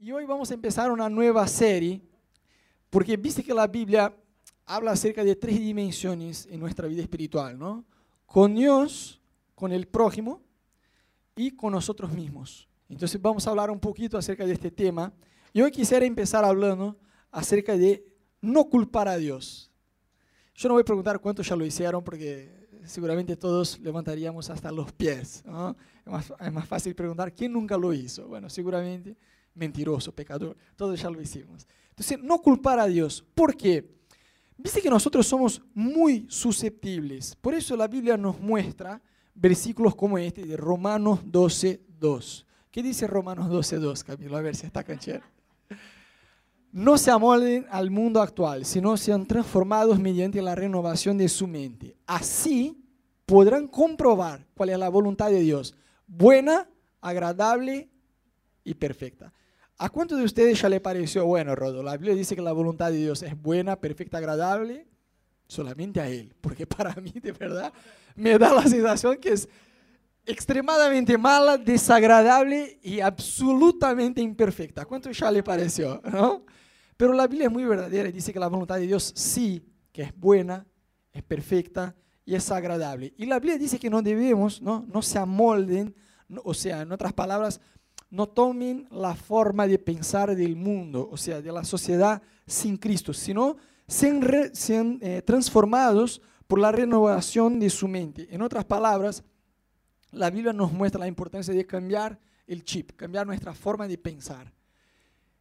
[0.00, 2.00] Y hoy vamos a empezar una nueva serie,
[2.88, 4.14] porque viste que la Biblia
[4.64, 7.84] habla acerca de tres dimensiones en nuestra vida espiritual, ¿no?
[8.24, 9.20] Con Dios,
[9.56, 10.40] con el prójimo
[11.34, 12.68] y con nosotros mismos.
[12.88, 15.12] Entonces vamos a hablar un poquito acerca de este tema.
[15.52, 16.96] Y hoy quisiera empezar hablando
[17.32, 18.06] acerca de
[18.40, 19.68] no culpar a Dios.
[20.54, 24.92] Yo no voy a preguntar cuántos ya lo hicieron porque seguramente todos levantaríamos hasta los
[24.92, 25.42] pies.
[25.44, 25.76] ¿no?
[26.06, 28.28] Es, más, es más fácil preguntar quién nunca lo hizo.
[28.28, 29.16] Bueno, seguramente
[29.58, 31.66] mentiroso, pecador, todos ya lo hicimos.
[31.90, 33.24] Entonces, no culpar a Dios.
[33.34, 33.98] ¿Por qué?
[34.56, 37.36] Viste que nosotros somos muy susceptibles.
[37.36, 39.02] Por eso la Biblia nos muestra
[39.34, 42.46] versículos como este de Romanos 12, 2.
[42.70, 44.36] ¿Qué dice Romanos 12, 2, Camilo?
[44.36, 45.24] A ver si está canchero.
[46.70, 51.96] No se amolden al mundo actual, sino sean transformados mediante la renovación de su mente.
[52.06, 52.84] Así
[53.26, 55.74] podrán comprobar cuál es la voluntad de Dios,
[56.06, 56.68] buena,
[57.00, 57.88] agradable
[58.64, 59.32] y perfecta.
[59.80, 61.84] ¿A cuántos de ustedes ya le pareció bueno, Rodo?
[61.84, 64.88] La Biblia dice que la voluntad de Dios es buena, perfecta, agradable,
[65.46, 66.34] solamente a Él.
[66.40, 67.72] Porque para mí, de verdad,
[68.16, 69.48] me da la sensación que es
[70.26, 74.82] extremadamente mala, desagradable y absolutamente imperfecta.
[74.82, 76.02] ¿A cuántos ya le pareció?
[76.12, 76.44] ¿no?
[76.96, 80.02] Pero la Biblia es muy verdadera y dice que la voluntad de Dios sí, que
[80.02, 80.66] es buena,
[81.12, 81.94] es perfecta
[82.24, 83.14] y es agradable.
[83.16, 85.94] Y la Biblia dice que no debemos, no, no se amolden,
[86.42, 87.60] o sea, en otras palabras,
[88.10, 93.12] no tomen la forma de pensar del mundo, o sea, de la sociedad sin Cristo,
[93.12, 93.56] sino
[93.86, 98.26] sean, re, sean eh, transformados por la renovación de su mente.
[98.30, 99.22] En otras palabras,
[100.10, 104.50] la Biblia nos muestra la importancia de cambiar el chip, cambiar nuestra forma de pensar.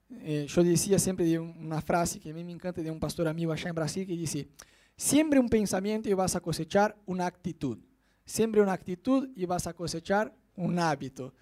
[0.09, 3.27] Eh, yo decía siempre de una frase que a mí me encanta de un pastor
[3.27, 4.49] amigo allá en Brasil que dice,
[4.95, 7.77] siempre un pensamiento y vas a cosechar una actitud.
[8.25, 11.33] Siempre una actitud y vas a cosechar un hábito.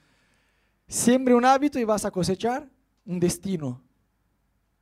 [0.88, 2.70] Siembre un hábito y vas a cosechar
[3.06, 3.82] un destino.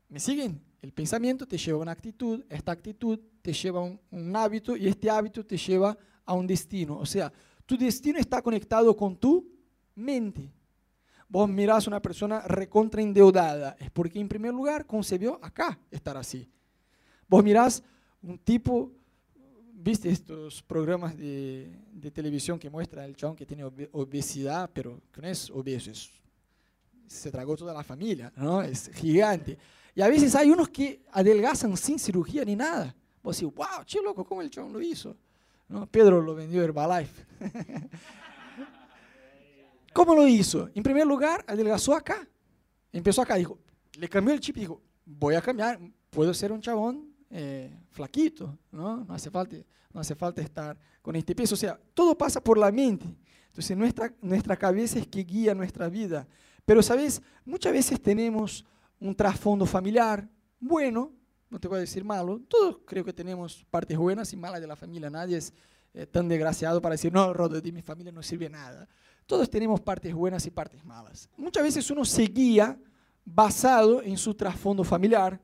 [0.10, 0.62] ¿Me siguen?
[0.82, 4.88] El pensamiento te lleva a una actitud, esta actitud te lleva a un, hábito y
[4.88, 6.98] este hábito te lleva a un destino.
[6.98, 7.32] O sea,
[7.66, 9.50] tu destino está conectado con tu
[9.96, 10.52] mente.
[11.30, 16.50] Vos mirás una persona recontra endeudada, es porque en primer lugar concebió acá estar así.
[17.28, 17.82] Vos mirás
[18.22, 18.92] un tipo,
[19.84, 25.22] viste estos programas de, de televisión que muestra el chabón que tiene obesidad, pero que
[25.22, 26.10] no es obeso, es,
[27.06, 28.62] se tragó toda la familia, ¿no?
[28.62, 29.58] Es gigante.
[29.94, 32.96] Y a veces hay unos que adelgazan sin cirugía ni nada.
[33.22, 35.16] Vos decís, wow, che loco, ¿cómo el chabón lo hizo?
[35.68, 35.86] ¿No?
[35.86, 37.26] Pedro lo vendió Herbalife.
[39.94, 40.70] ¿Cómo lo hizo?
[40.74, 42.28] En primer lugar, adelgazó acá.
[42.92, 43.60] Empezó acá, dijo,
[43.98, 45.80] le cambió el chip y dijo, voy a cambiar,
[46.10, 49.04] puedo ser un chabón eh, flaquito, ¿no?
[49.04, 49.58] No hace, falta,
[49.92, 51.56] no hace falta estar con este peso.
[51.56, 53.08] O sea, todo pasa por la mente.
[53.48, 56.28] Entonces, nuestra, nuestra cabeza es que guía nuestra vida.
[56.64, 57.22] Pero, ¿sabes?
[57.44, 58.64] Muchas veces tenemos
[59.00, 60.30] un trasfondo familiar
[60.60, 61.12] bueno,
[61.50, 64.68] no te voy a decir malo, todos creo que tenemos partes buenas y malas de
[64.68, 65.10] la familia.
[65.10, 65.54] Nadie es
[65.94, 68.88] eh, tan desgraciado para decir, no, Rodo, de mi familia no sirve nada.
[69.26, 71.30] Todos tenemos partes buenas y partes malas.
[71.36, 72.80] Muchas veces uno se guía
[73.26, 75.42] basado en su trasfondo familiar,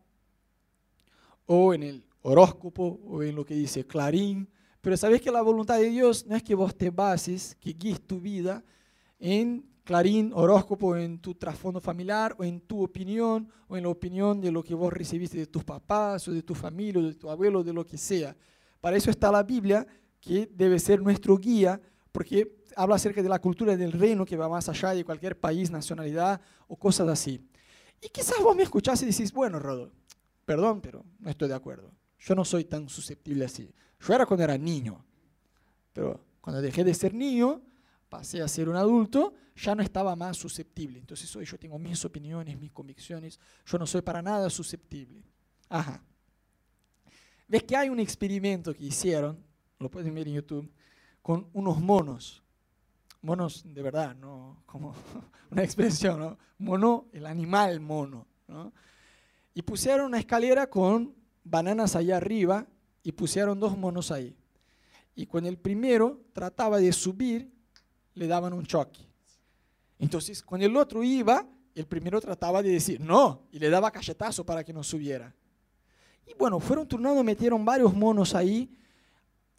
[1.51, 4.47] o en el horóscopo, o en lo que dice Clarín.
[4.81, 7.99] Pero sabes que la voluntad de Dios no es que vos te bases, que guíes
[8.05, 8.63] tu vida
[9.17, 14.39] en Clarín, horóscopo, en tu trasfondo familiar, o en tu opinión, o en la opinión
[14.39, 17.31] de lo que vos recibiste de tus papás, o de tu familia, o de tu
[17.31, 18.37] abuelo, de lo que sea.
[18.79, 19.87] Para eso está la Biblia,
[20.21, 21.81] que debe ser nuestro guía,
[22.11, 25.71] porque habla acerca de la cultura del reino que va más allá de cualquier país,
[25.71, 27.43] nacionalidad o cosas así.
[27.99, 29.91] Y quizás vos me escuchás y decís, bueno, Rodo,
[30.49, 31.91] perdón, pero no estoy de acuerdo.
[32.17, 33.71] Yo no soy tan susceptible así.
[33.99, 35.05] Yo era cuando era niño,
[35.93, 37.61] pero cuando dejé de ser niño,
[38.09, 40.97] pasé a ser un adulto, ya no estaba más susceptible.
[40.97, 45.23] Entonces hoy yo tengo mis opiniones, mis convicciones, yo no soy para nada susceptible.
[45.69, 46.03] Ajá.
[47.47, 49.45] Ves que hay un experimento que hicieron,
[49.77, 50.73] lo pueden ver en YouTube,
[51.21, 52.41] con unos monos.
[53.21, 54.95] Monos de verdad, no como
[55.51, 56.39] una expresión, ¿no?
[56.57, 58.73] Mono, el animal mono, ¿no?
[59.53, 62.67] Y pusieron una escalera con bananas allá arriba
[63.03, 64.35] y pusieron dos monos ahí.
[65.15, 67.51] Y cuando el primero trataba de subir,
[68.13, 69.01] le daban un choque.
[69.97, 74.45] Entonces, cuando el otro iba, el primero trataba de decir no y le daba cachetazo
[74.45, 75.33] para que no subiera.
[76.25, 78.69] Y bueno, fueron turnando, metieron varios monos ahí,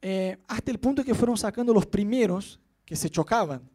[0.01, 3.69] eh, hasta el punto que fueron sacando los primeros que se chocaban.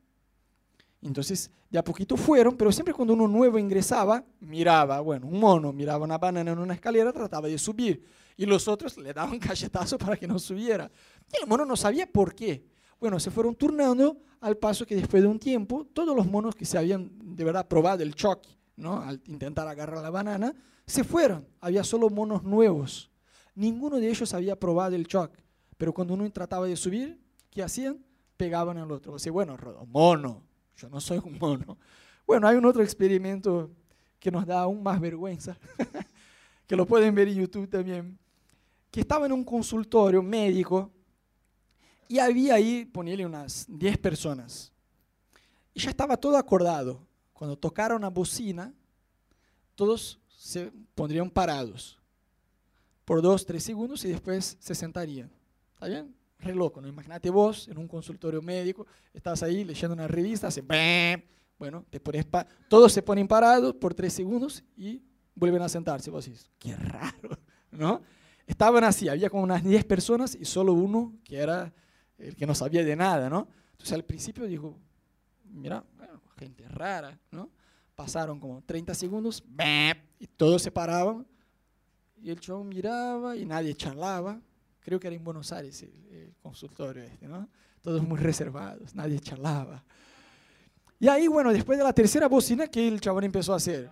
[1.05, 5.71] Entonces, de a poquito fueron, pero siempre cuando uno nuevo ingresaba, miraba, bueno, un mono
[5.71, 8.03] miraba una banana en una escalera, trataba de subir,
[8.35, 10.91] y los otros le daban cachetazo para que no subiera.
[11.31, 12.65] Y el mono no sabía por qué.
[12.99, 16.65] Bueno, se fueron turnando al paso que después de un tiempo, todos los monos que
[16.65, 18.99] se habían de verdad probado el choque ¿no?
[18.99, 20.55] al intentar agarrar la banana,
[20.87, 21.47] se fueron.
[21.59, 23.11] Había solo monos nuevos.
[23.53, 25.31] Ninguno de ellos había probado el shock.
[25.77, 27.19] Pero cuando uno trataba de subir,
[27.51, 28.03] ¿qué hacían?
[28.37, 29.13] Pegaban al otro.
[29.13, 29.55] O sea, bueno,
[29.87, 30.41] mono.
[30.77, 31.77] Yo no soy un mono.
[32.25, 33.71] Bueno, hay un otro experimento
[34.19, 35.57] que nos da aún más vergüenza,
[36.67, 38.17] que lo pueden ver en YouTube también,
[38.89, 40.91] que estaba en un consultorio médico
[42.07, 44.71] y había ahí, ponerle unas 10 personas.
[45.73, 47.05] Y ya estaba todo acordado.
[47.33, 48.73] Cuando tocaron la bocina,
[49.75, 51.99] todos se pondrían parados
[53.03, 55.31] por dos, tres segundos y después se sentarían.
[55.73, 56.15] ¿Está bien?
[56.45, 56.87] Re loco, ¿no?
[56.87, 60.63] Imagínate vos en un consultorio médico, estás ahí leyendo una revista, hace
[61.57, 62.27] bueno, te pones
[62.69, 65.01] todos se ponen parados por tres segundos y
[65.33, 66.11] vuelven a sentarse.
[66.11, 67.29] Vos decís, qué raro,
[67.71, 68.01] ¿no?
[68.45, 71.73] Estaban así, había como unas 10 personas y solo uno que era
[72.19, 73.47] el que no sabía de nada, ¿no?
[73.71, 74.77] Entonces al principio dijo,
[75.45, 75.83] mira,
[76.37, 77.49] gente rara, ¿no?
[77.95, 79.43] Pasaron como 30 segundos,
[80.19, 81.25] y todos se paraban
[82.21, 84.39] y el chabón miraba y nadie charlaba.
[84.85, 87.49] Creo que era en Buenos Aires el, consultorio este, ¿no?
[87.81, 89.83] Todos muy reservados, nadie charlaba.
[90.99, 93.89] Y ahí, bueno, después de la tercera bocina, ¿qué el chabón empezó a hacer?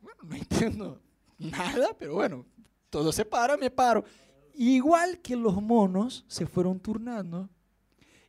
[0.00, 0.98] Bueno, no entiendo
[1.38, 2.46] nada, pero bueno,
[2.88, 4.02] todo se para, me paro.
[4.54, 7.50] Igual que los monos se fueron turnando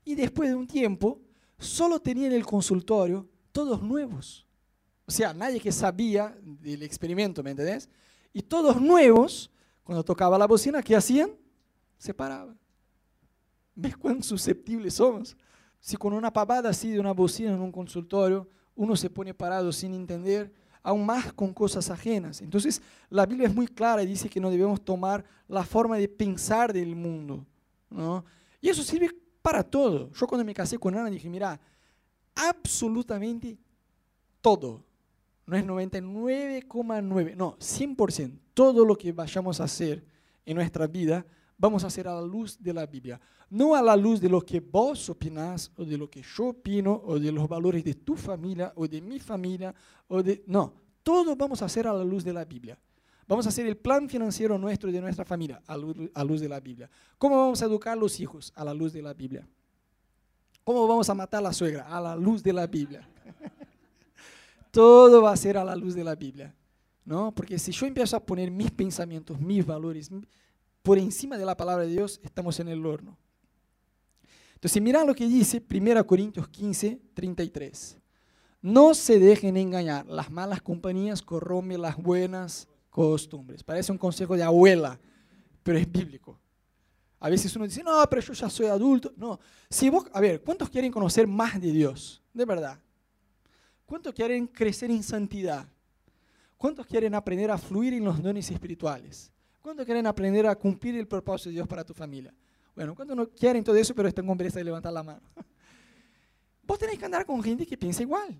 [0.03, 1.21] y después de un tiempo
[1.57, 4.45] solo tenían el consultorio todos nuevos.
[5.05, 7.87] O sea, nadie que sabía del experimento, ¿me entendés?
[8.33, 9.49] Y todos nuevos,
[9.85, 11.41] cuando tocaba la bocina, ¿qué hacían?
[11.97, 12.57] Se paraban.
[13.75, 15.35] ¿Ves cuán susceptibles somos?
[15.79, 19.71] Si con una pavada así de una bocina en un consultorio, uno se pone parado
[19.71, 20.51] sin entender,
[20.81, 22.41] aún más con cosas ajenas.
[22.41, 26.07] Entonces, la Biblia es muy clara y dice que no debemos tomar la forma de
[26.07, 27.45] pensar del mundo.
[27.89, 28.23] ¿no?
[28.61, 29.09] Y eso sirve
[29.41, 30.11] para todo.
[30.13, 31.59] Yo cuando me casé con Ana dije, mira,
[32.35, 33.57] absolutamente
[34.41, 34.83] todo
[35.45, 38.39] no es 99,9, no, 100%.
[38.53, 40.03] Todo lo que vayamos a hacer
[40.45, 41.25] en nuestra vida,
[41.57, 43.19] vamos a hacer a la luz de la Biblia.
[43.49, 47.01] No a la luz de lo que vos opinás, o de lo que yo opino,
[47.05, 49.73] o de los valores de tu familia, o de mi familia,
[50.07, 50.43] o de...
[50.47, 50.73] No,
[51.03, 52.77] todo vamos a hacer a la luz de la Biblia.
[53.27, 56.49] Vamos a hacer el plan financiero nuestro de nuestra familia a luz, a luz de
[56.49, 56.89] la Biblia.
[57.17, 58.51] ¿Cómo vamos a educar a los hijos?
[58.55, 59.47] A la luz de la Biblia.
[60.63, 61.83] ¿Cómo vamos a matar a la suegra?
[61.87, 63.07] A la luz de la Biblia.
[64.71, 66.53] todo va a ser a la luz de la Biblia.
[67.05, 67.33] ¿no?
[67.33, 70.09] Porque si yo empiezo a poner mis pensamientos, mis valores
[70.83, 73.17] por encima de la palabra de Dios, estamos en el horno.
[74.55, 77.97] Entonces, mira lo que dice 1 Corintios 15, 33.
[78.61, 83.63] No se dejen engañar, las malas compañías corrompen las buenas costumbres.
[83.63, 84.99] Parece un consejo de abuela,
[85.63, 86.39] pero es bíblico.
[87.19, 89.11] A veces uno dice, no, pero yo ya soy adulto.
[89.17, 89.39] No,
[89.69, 92.21] si vos, a ver, ¿cuántos quieren conocer más de Dios?
[92.33, 92.79] De verdad.
[93.85, 95.67] ¿Cuántos quieren crecer en santidad?
[96.57, 99.32] ¿Cuántos quieren aprender a fluir en los dones espirituales?
[99.63, 102.33] ¿Cuántos quieren aprender a cumplir el propósito de Dios para tu familia?
[102.75, 105.21] Bueno, ¿cuántos no quieren todo eso, pero están con pereza de levantar la mano?
[106.63, 108.37] Vos tenés que andar con gente que piensa igual,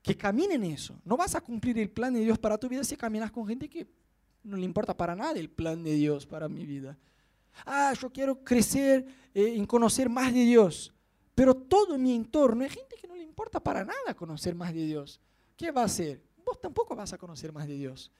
[0.00, 0.94] que camine en eso.
[1.04, 3.68] No vas a cumplir el plan de Dios para tu vida si caminas con gente
[3.68, 3.88] que
[4.44, 6.96] no le importa para nada el plan de Dios para mi vida.
[7.66, 9.04] Ah, yo quiero crecer
[9.34, 10.94] eh, en conocer más de Dios,
[11.34, 15.20] pero todo mi entorno es gente que no importa para nada conocer más de Dios.
[15.56, 16.22] ¿Qué va a hacer?
[16.46, 18.12] Vos tampoco vas a conocer más de Dios.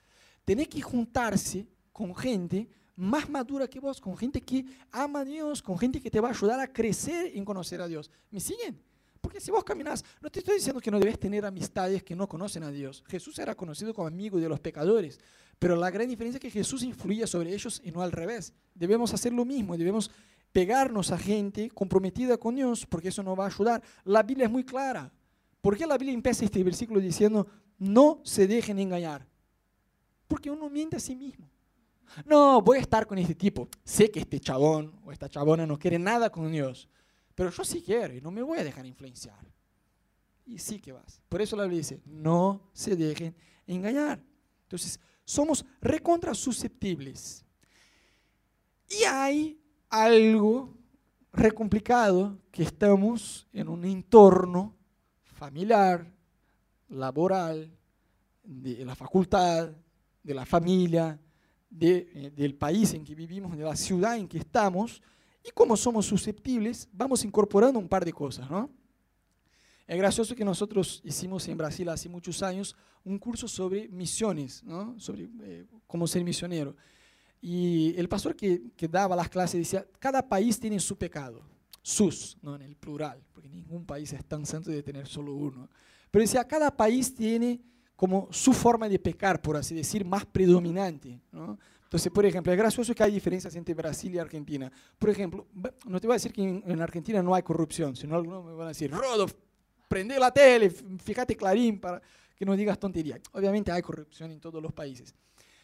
[0.44, 5.62] Tenés que juntarse con gente más madura que vos, con gente que ama a Dios,
[5.62, 8.11] con gente que te va a ayudar a crecer en conocer a Dios.
[8.30, 8.78] ¿Me siguen?
[9.20, 12.28] Porque si vos caminás, no te estoy diciendo que no debes tener amistades que no
[12.28, 13.04] conocen a Dios.
[13.06, 15.20] Jesús era conocido como amigo de los pecadores,
[15.58, 18.52] pero la gran diferencia es que Jesús influía sobre ellos y no al revés.
[18.75, 20.11] Debemos hacer lo mismo, debemos
[20.50, 23.82] pegarnos a gente comprometida con Dios, porque eso nos va a ayudar.
[24.04, 25.12] La Biblia es muy clara.
[25.61, 27.46] ¿Por qué la Biblia empieza este versículo diciendo,
[27.78, 29.25] no se dejen engañar?
[30.26, 31.51] Porque uno miente a sí mismo.
[32.25, 33.69] No, voy a estar con este tipo.
[33.85, 36.88] Sé que este chabón o esta chabona no quiere nada con Dios,
[37.35, 39.47] pero yo sí quiero y no me voy a dejar influenciar.
[40.45, 41.21] Y sí que vas.
[41.28, 43.35] Por eso la Biblia dice, no se dejen
[43.66, 44.23] engañar.
[44.64, 47.45] Entonces, somos recontra susceptibles.
[48.88, 50.76] Y hay algo
[51.33, 54.75] re complicado que estamos en un entorno
[55.25, 56.12] familiar,
[56.88, 57.71] laboral,
[58.42, 59.71] de la facultad,
[60.23, 61.19] de la familia,
[61.81, 65.02] eh, del país en que vivimos, de la ciudad en que estamos,
[65.45, 68.71] y como somos susceptibles, vamos incorporando un par de cosas, ¿no?
[69.87, 74.99] Es gracioso que nosotros hicimos en Brasil hace muchos años un curso sobre misiones, ¿no?
[74.99, 76.76] sobre eh, cómo ser misionero.
[77.41, 81.43] Y el pastor que, que, daba las clases decía, cada país tiene su pecado,
[81.83, 85.69] sus, no en el plural, porque ningún país es tan santo de tener solo uno.
[86.11, 87.61] Pero decía, cada país tiene
[87.96, 91.20] como su forma de pecar, por así decir, más predominante.
[91.30, 91.58] ¿no?
[91.92, 94.72] Entonces, por ejemplo, es gracioso que hay diferencias entre Brasil y Argentina.
[94.99, 95.46] Por ejemplo,
[95.84, 98.64] no te voy a decir que en, Argentina no hay corrupción, sino algunos me van
[98.64, 99.26] a decir, Rodo,
[99.88, 102.00] prende la tele, fíjate Clarín para
[102.34, 103.20] que no digas tontería.
[103.32, 105.14] Obviamente hay corrupción en todos los países.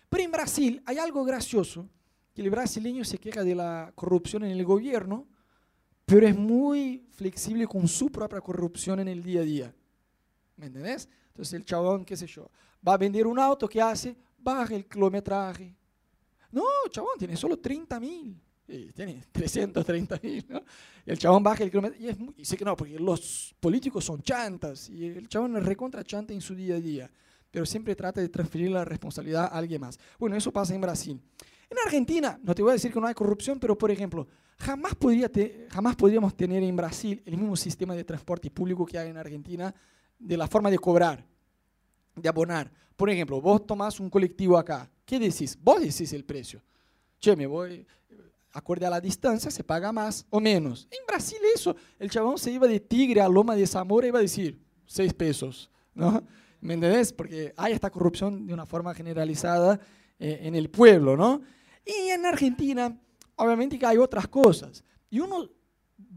[0.08, 1.88] Pero en Brasil hay algo gracioso,
[2.34, 5.26] que el brasileño se queja de la corrupción en el gobierno,
[6.04, 9.74] pero es muy flexible con su propia corrupción en el día a día.
[10.56, 11.08] ¿Me entendés?
[11.38, 12.50] Entonces el chabón, qué sé yo,
[12.86, 14.16] va a vender un auto, ¿qué hace?
[14.36, 15.72] Baja el kilometraje.
[16.50, 18.42] No, chabón, tiene solo 30 mil.
[18.66, 20.60] Tiene 330 mil, ¿no?
[21.06, 22.02] Y el chabón baja el kilometraje.
[22.02, 24.90] Y, es muy, dice que no, porque los políticos son chantas.
[24.90, 27.08] Y el chabón recontra chanta en su día a día.
[27.52, 29.96] Pero siempre trata de transferir la responsabilidad a alguien más.
[30.18, 31.22] Bueno, eso pasa en Brasil.
[31.70, 34.26] En Argentina, no te voy a decir que no hay corrupción, pero por ejemplo,
[34.58, 35.30] jamás, podría
[35.70, 39.72] jamás podríamos tener en Brasil el mismo sistema de transporte público que hay en Argentina
[40.18, 41.24] de la forma de cobrar,
[42.14, 42.70] de abonar.
[42.96, 45.56] Por ejemplo, vos tomás un colectivo acá, ¿qué decís?
[45.60, 46.62] Vos decís el precio.
[47.20, 47.86] Che, me voy,
[48.52, 50.88] acorde a la distancia, se paga más o menos.
[50.90, 54.18] En Brasil eso, el chabón se iba de Tigre a Loma de Zamora y iba
[54.18, 56.22] a decir seis pesos, ¿no?
[56.60, 57.12] ¿Me entendés?
[57.12, 59.78] Porque hay esta corrupción de una forma generalizada
[60.18, 61.40] eh, en el pueblo, ¿no?
[61.84, 62.98] Y en Argentina,
[63.36, 64.82] obviamente que hay otras cosas.
[65.08, 65.48] Y uno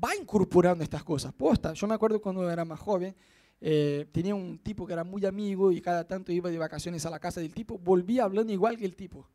[0.03, 1.31] va incorporando estas cosas.
[1.33, 3.15] Posta, yo me acuerdo cuando era más joven,
[3.63, 7.11] eh, tenía un tipo que era muy amigo y cada tanto iba de vacaciones a
[7.11, 9.27] la casa del tipo, volvía hablando igual que el tipo.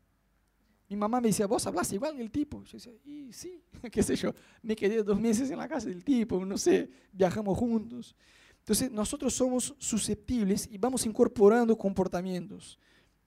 [0.89, 2.61] Mi mamá me decía, vos hablas igual que el tipo.
[2.65, 6.03] Yo decía, y sí, qué sé yo, me quedé dos meses en la casa del
[6.03, 8.15] tipo, no sé, viajamos juntos.
[8.59, 12.77] Entonces nosotros somos susceptibles y vamos incorporando comportamientos.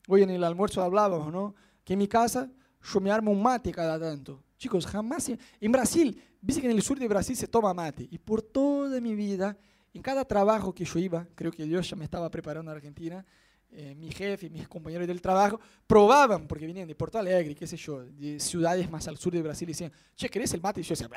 [0.06, 1.54] Hoy en el almuerzo hablábamos, ¿no?
[1.82, 2.50] Que en mi casa
[2.92, 4.42] yo me armo un mate cada tanto.
[4.58, 5.30] Chicos, jamás...
[5.60, 8.06] En Brasil, viste que en el sur de Brasil se toma mate.
[8.10, 9.56] Y por toda mi vida
[9.92, 13.24] en cada trabajo que yo iba, creo que Dios ya me estaba preparando en Argentina,
[13.72, 17.66] eh, mi jefe y mis compañeros del trabajo probaban, porque venían de Porto Alegre, qué
[17.66, 20.80] sé yo, de ciudades más al sur de Brasil, y decían, che, ¿querés el mate?
[20.80, 21.08] Y yo decía,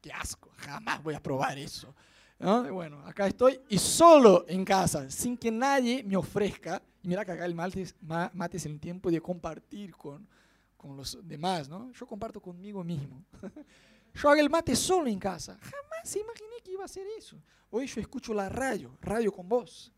[0.00, 1.94] qué asco, jamás voy a probar eso.
[2.38, 6.80] bueno, acá estoy y solo en casa, sin que nadie me ofrezca.
[7.02, 10.28] Y mira que acá el mate es, mate es el tiempo de compartir con,
[10.76, 11.90] con los demás, ¿no?
[11.92, 13.24] Yo comparto conmigo mismo.
[14.14, 15.58] yo hago el mate solo en casa.
[15.60, 17.36] Jamás imaginé que iba a hacer eso.
[17.70, 19.92] Hoy yo escucho la radio, radio con voz.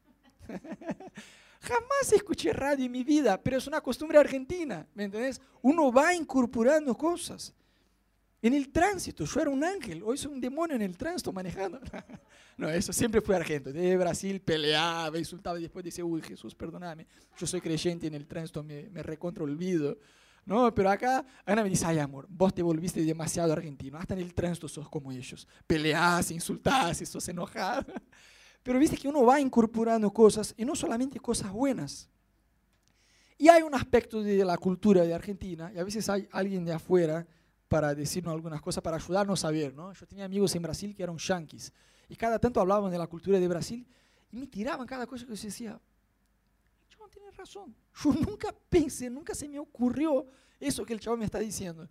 [1.63, 5.41] Jamás escuché radio en mi vida, pero es una costumbre argentina, ¿me entendés?
[5.63, 7.55] Uno va incorporando cosas.
[8.43, 11.79] En el tránsito, yo era un ángel, hoy soy un demonio en el tránsito manejando.
[12.57, 13.73] no, eso siempre fue argento.
[13.73, 17.07] De Brasil peleaba, insultaba y después decía, uy Jesús, perdóname,
[17.39, 19.97] yo soy creyente en el tránsito, me, me recontra olvido.
[20.45, 24.21] No, pero acá Ana me dice, ay amor, vos te volviste demasiado argentino, hasta en
[24.21, 27.93] el tránsito sos como ellos, peleás, insultás, sos enojado.
[28.63, 32.09] Pero viste que uno va incorporando cosas, y no solamente cosas buenas.
[33.37, 36.73] Y hay un aspecto de la cultura de Argentina, y a veces hay alguien de
[36.73, 37.27] afuera
[37.67, 39.75] para decirnos algunas cosas, para ayudarnos a ver.
[39.75, 39.93] ¿no?
[39.93, 41.73] Yo tenía amigos en Brasil que eran yanquis,
[42.09, 43.87] y cada tanto hablaban de la cultura de Brasil,
[44.31, 45.81] y me tiraban cada cosa que yo decía,
[47.13, 47.75] tiene razón.
[48.03, 50.27] Yo nunca pensé, nunca se me ocurrió
[50.59, 51.89] eso que el chavo me está diciendo.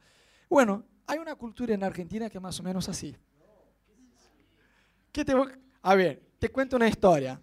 [0.50, 3.16] Bueno, hay una cultura en Argentina que es más o menos así.
[5.12, 5.34] ¿Qué te
[5.84, 7.42] a ver, te cuento una historia.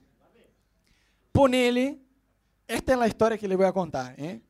[1.32, 1.98] Ponele,
[2.66, 4.14] esta es la historia que le voy a contar.
[4.18, 4.40] ¿eh?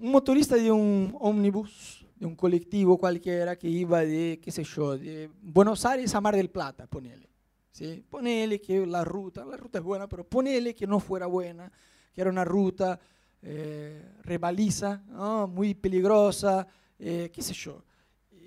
[0.00, 4.96] Un motorista de un ómnibus, de un colectivo cualquiera que iba de, qué sé yo,
[4.96, 7.31] de Buenos Aires a Mar del Plata, ponele.
[7.72, 8.04] ¿Sí?
[8.08, 11.72] Ponele que la ruta, la ruta es buena, pero ponele que no fuera buena,
[12.12, 13.00] que era una ruta
[13.42, 15.02] eh, rebaliza,
[15.48, 16.66] muy peligrosa,
[16.98, 17.82] eh, qué sé yo.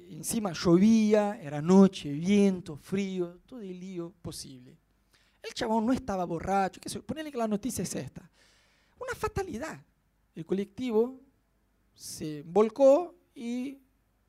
[0.10, 4.78] Encima llovía, era noche, viento, frío, todo el lío posible.
[5.42, 7.04] El chabón no estaba borracho, qué sé yo.
[7.04, 8.30] Ponele que la noticia es esta.
[9.00, 9.80] Una fatalidad.
[10.34, 11.20] El colectivo
[11.94, 13.80] se volcó y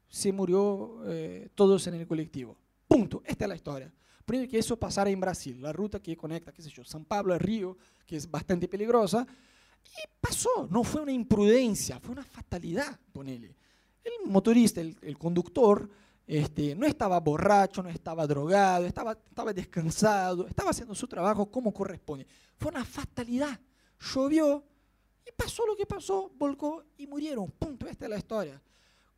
[0.08, 2.56] se murió eh, todos en el colectivo.
[2.88, 3.22] Punto.
[3.24, 3.92] Esta es la historia.
[4.26, 7.32] Primero que eso pasara en Brasil, la ruta que conecta, qué sé yo, San Pablo
[7.32, 9.24] a Río, que es bastante peligrosa,
[9.84, 13.54] y pasó, no fue una imprudencia, fue una fatalidad, ponele.
[14.02, 15.88] El motorista, el, conductor,
[16.26, 21.72] este, no estaba borracho, no estaba drogado, estaba, estaba descansado, estaba haciendo su trabajo como
[21.72, 22.26] corresponde.
[22.56, 23.60] Fue una fatalidad.
[24.00, 24.64] Llovió
[25.24, 27.48] y pasó lo que pasó, volcó y murieron.
[27.52, 28.60] Punto, esta es la historia.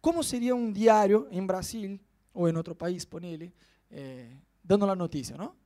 [0.02, 2.00] ¿Cómo sería un diario en Brasil
[2.34, 3.52] o en otro país, ponele,
[3.90, 5.56] eh, dando la noticia, ¿no?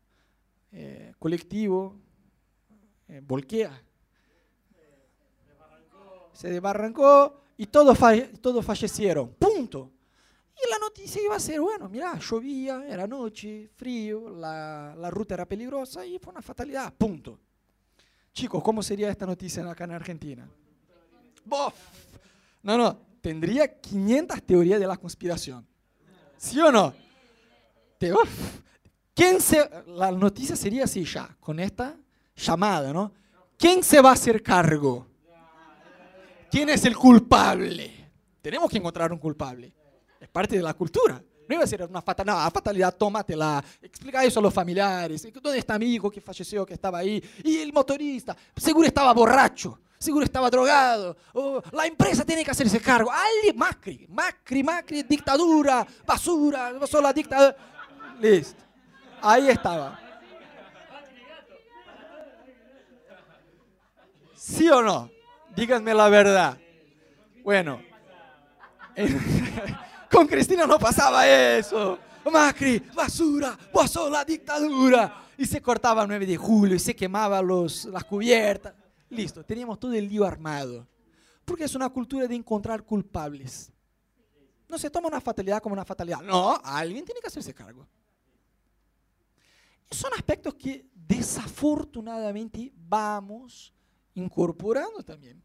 [0.71, 1.97] Eh, colectivo,
[3.09, 3.82] eh, volquea.
[6.32, 7.99] Se desbarrancó y todos,
[8.40, 9.35] todos fallecieron.
[9.35, 9.90] Punto.
[10.54, 15.35] Y la noticia iba a ser, bueno, mira, llovía, era noche, frío, la, la ruta
[15.35, 16.94] era peligrosa y fue una fatalidad.
[16.94, 17.40] Punto.
[18.32, 20.49] Chicos, ¿cómo sería esta noticia acá en Argentina?
[21.44, 21.75] ¡Bof!
[22.62, 25.66] No, no, tendría 500 teorías de la conspiración.
[26.38, 26.94] ¿Sí o no?
[27.99, 28.12] Te,
[29.14, 31.97] ¿Quién se, la noticia sería así ya, con esta
[32.35, 33.12] llamada, ¿no?
[33.59, 35.07] ¿Quién se va a hacer cargo?
[36.50, 38.11] ¿Quién es el culpable?
[38.40, 39.73] Tenemos que encontrar un culpable.
[40.21, 41.23] Es parte de la cultura.
[41.49, 45.26] No iba a ser una fatalidad, no, fatalidad, tómatela, explica eso a los familiares.
[45.42, 47.23] ¿Dónde está mi hijo que falleció, que estaba ahí?
[47.45, 51.16] Y el motorista, seguro estaba borracho, seguro estaba drogado.
[51.73, 53.11] La empresa tiene que hacerse cargo.
[53.11, 57.57] Alguien, Macri, Macri, Macri, dictadura, basura, solo la dictadura.
[58.21, 58.62] Listo.
[59.23, 59.99] Ahí estaba.
[64.35, 65.09] ¿Sí o no?
[65.55, 66.59] Díganme la verdad.
[67.45, 67.81] Bueno.
[70.11, 71.99] Con Cristina no pasaba eso.
[72.31, 75.26] Macri, basura, pasó la dictadura.
[75.38, 78.75] Y se cortaba el 9 de julio y se quemaba los, las cubiertas.
[79.11, 80.87] Listo, teníamos todo el lío armado.
[81.45, 83.73] Porque es una cultura de encontrar culpables.
[84.69, 86.21] No se toma una fatalidad como una fatalidad.
[86.23, 87.87] No, alguien tiene que hacerse cargo.
[89.93, 93.73] Son aspectos que desafortunadamente vamos
[94.15, 95.43] incorporando también.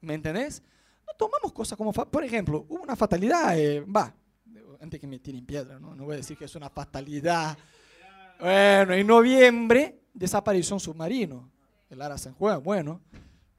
[0.00, 0.62] ¿Me entendés?
[1.06, 4.14] No tomamos cosas como, por ejemplo, hubo una fatalidad, eh, va,
[4.80, 5.94] antes que me tiren piedra, ¿no?
[5.94, 7.56] no voy a decir que es una fatalidad.
[8.38, 11.50] Bueno, en noviembre desapareció un submarino,
[11.88, 12.62] el Ara San Juan.
[12.62, 13.00] Bueno,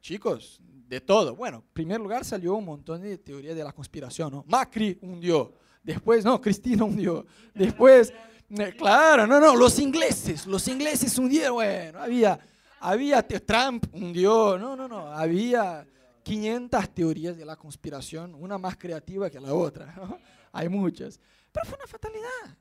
[0.00, 1.34] chicos, de todo.
[1.34, 4.44] Bueno, en primer lugar salió un montón de teorías de la conspiración, ¿no?
[4.46, 8.35] Macri hundió, después, no, Cristina hundió, después, eh,
[8.76, 12.38] claro, no, no, los ingleses, los ingleses hundieron, bueno, había,
[12.80, 15.86] había, Trump hundió, no, no, no, había
[16.26, 19.94] 500 teorías de la conspiración, una más creativa que la otra.
[20.52, 21.20] Hay muchas.
[21.52, 22.56] Pero fue una fatalidad.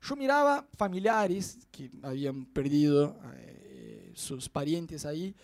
[0.00, 5.34] Yo miraba familiares que habían perdido eh, sus parientes ahí.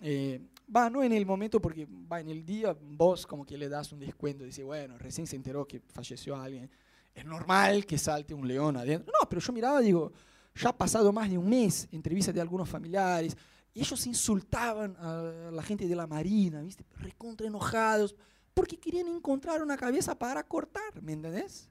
[0.00, 0.40] Eh,
[0.74, 3.92] va, no en el momento, porque va en el día, vos como que le das
[3.92, 6.70] un descuento, dice, bueno, recién se enteró que falleció alguien.
[7.18, 9.12] Es normal que salte un león adentro.
[9.20, 10.12] No, pero yo miraba, digo,
[10.54, 13.36] ya ha pasado más de un mes, entrevistas de algunos familiares,
[13.74, 16.84] ellos insultaban a la gente de la Marina, ¿viste?
[17.00, 18.14] Recontra enojados,
[18.54, 21.68] porque querían encontrar una cabeza para cortar, ¿me entendés?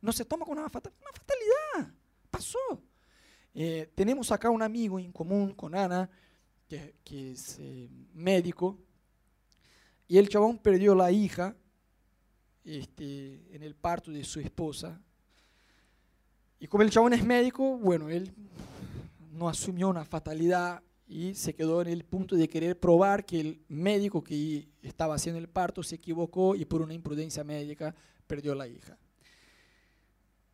[0.00, 1.92] No se toma con una, fatalidad,
[2.30, 2.58] pasó.
[3.52, 6.08] Eh, tenemos acá un amigo en común con Ana,
[6.68, 8.78] que, es eh, médico,
[10.06, 11.56] y el chabón perdió la hija
[12.64, 15.00] este, en el parto de su esposa.
[16.58, 18.32] Y como el chabón es médico, bueno, él
[19.32, 23.60] no asumió una fatalidad, y se quedó en el punto de querer probar que el
[23.68, 27.94] médico que estaba haciendo el parto se equivocó y por una imprudencia médica
[28.26, 28.96] perdió la hija.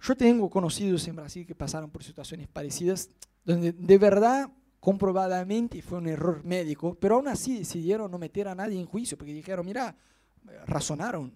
[0.02, 3.08] Yo tengo conocidos en Brasil que pasaron por situaciones parecidas,
[3.44, 8.54] donde de verdad, comprobadamente fue un error médico, pero aún así decidieron no meter a
[8.54, 9.94] nadie en juicio, porque dijeron, mira,
[10.66, 11.32] razonaron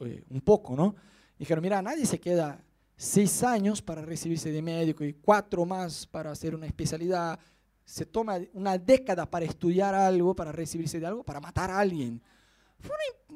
[0.00, 0.94] eh, un poco, ¿no?
[1.38, 2.62] Dijeron, mira, nadie se queda
[2.96, 7.38] seis años para recibirse de médico y cuatro más para hacer una especialidad
[7.86, 12.20] se toma una década para estudiar algo, para recibirse de algo, para matar a alguien.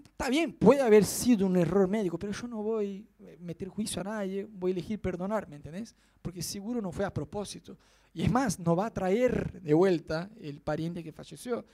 [0.04, 4.00] está bien, puede haber sido un error médico, pero yo no voy a meter juicio
[4.00, 5.94] a nadie, voy a elegir perdonar, ¿me entendés?
[6.20, 7.78] Porque seguro no fue a propósito.
[8.12, 11.64] Y es más, no va a traer de vuelta el pariente que falleció.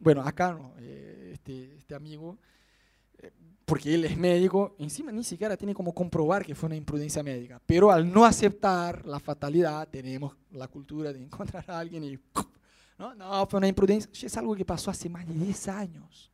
[0.00, 2.38] Bueno, acá no, eh, este, este amigo
[3.70, 7.62] porque él es médico, encima ni siquiera tiene como comprobar que fue una imprudencia médica.
[7.64, 12.18] Pero al no aceptar la fatalidad, tenemos la cultura de encontrar a alguien y...
[12.98, 14.10] No, no, fue una imprudencia.
[14.26, 16.30] Es algo que pasó hace más de 10 años.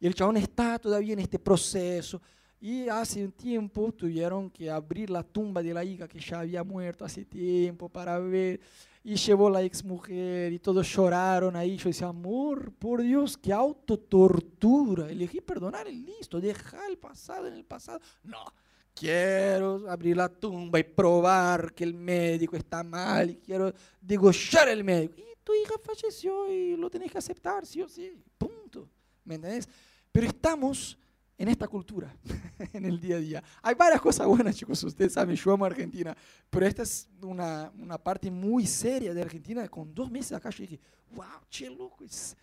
[0.00, 2.20] Y el chabón está todavía en este proceso.
[2.60, 6.64] Y hace un tiempo tuvieron que abrir la tumba de la hija que ya había
[6.64, 8.60] muerto hace tiempo para ver
[9.04, 11.76] y llevó la ex mujer y todos lloraron ahí.
[11.76, 15.08] Yo decía, amor, por Dios, qué autotortura.
[15.08, 18.00] Elegí perdonar y listo, dejar el pasado en el pasado.
[18.24, 18.44] No,
[18.92, 24.82] quiero abrir la tumba y probar que el médico está mal y quiero degollar al
[24.82, 25.14] médico.
[25.18, 28.88] Y tu hija falleció y lo tenés que aceptar, sí o sí, punto.
[29.24, 29.68] ¿Me entendés?
[30.10, 30.98] Pero estamos
[31.38, 32.16] en esta cultura,
[32.72, 33.44] en el día a día.
[33.62, 36.16] Hay varias cosas buenas, chicos, ustedes saben, yo amo Argentina,
[36.48, 39.68] pero esta es una, una parte muy seria de Argentina.
[39.68, 40.80] Con dos meses acá yo dije,
[41.14, 42.36] wow, che, loco, es,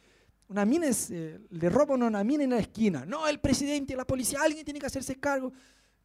[0.48, 3.06] una mina es, eh, le roban una mina en la esquina.
[3.06, 5.52] No, el presidente, la policía, alguien tiene que hacerse cargo.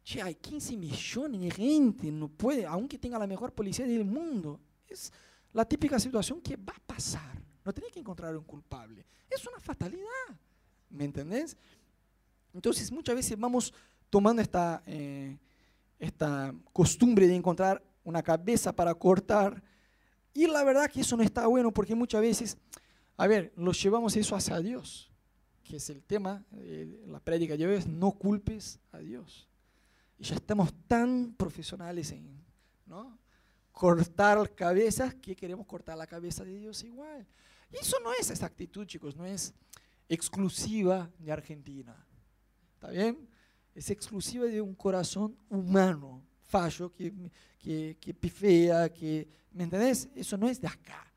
[0.03, 4.59] Che, hay 15 millones de gente, no puede, aunque tenga la mejor policía del mundo.
[4.87, 5.11] Es
[5.53, 7.39] la típica situación que va a pasar.
[7.63, 9.05] No tiene que encontrar un culpable.
[9.29, 10.07] Es una fatalidad.
[10.89, 11.55] ¿Me entendés?
[12.53, 13.73] Entonces muchas veces vamos
[14.09, 15.37] tomando esta, eh,
[15.99, 19.61] esta costumbre de encontrar una cabeza para cortar
[20.33, 22.57] Y la verdad que eso no está bueno porque muchas veces,
[23.17, 25.11] a ver, los llevamos eso hacia Dios,
[25.63, 29.47] que es el tema, eh, la prédica de hoy es no culpes a Dios.
[30.17, 32.29] Y ya estamos tan profesionales en
[32.85, 33.17] ¿no?
[33.71, 37.25] cortar cabezas que queremos cortar la cabeza de Dios igual.
[37.71, 39.53] Y eso no es esa actitud, chicos, no es
[40.07, 41.95] exclusiva de Argentina.
[42.79, 43.27] ¿Está bien?
[43.75, 47.11] Es exclusiva de un corazón humano, fallo, que,
[47.99, 49.27] que, pifea, que...
[49.51, 50.07] ¿Me entendés?
[50.15, 51.11] Eso no es de acá.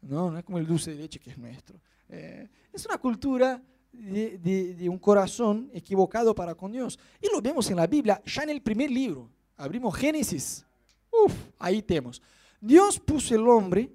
[0.00, 1.80] No, no es como el dulce de leche que es nuestro.
[2.08, 6.98] Eh, es una cultura de, un corazón equivocado para con Dios.
[7.22, 9.30] Y lo vemos en la Biblia, ya en el primer libro.
[9.56, 10.66] Abrimos Génesis.
[11.08, 12.20] Uf, ahí tenemos.
[12.60, 13.92] Dios puso el hombre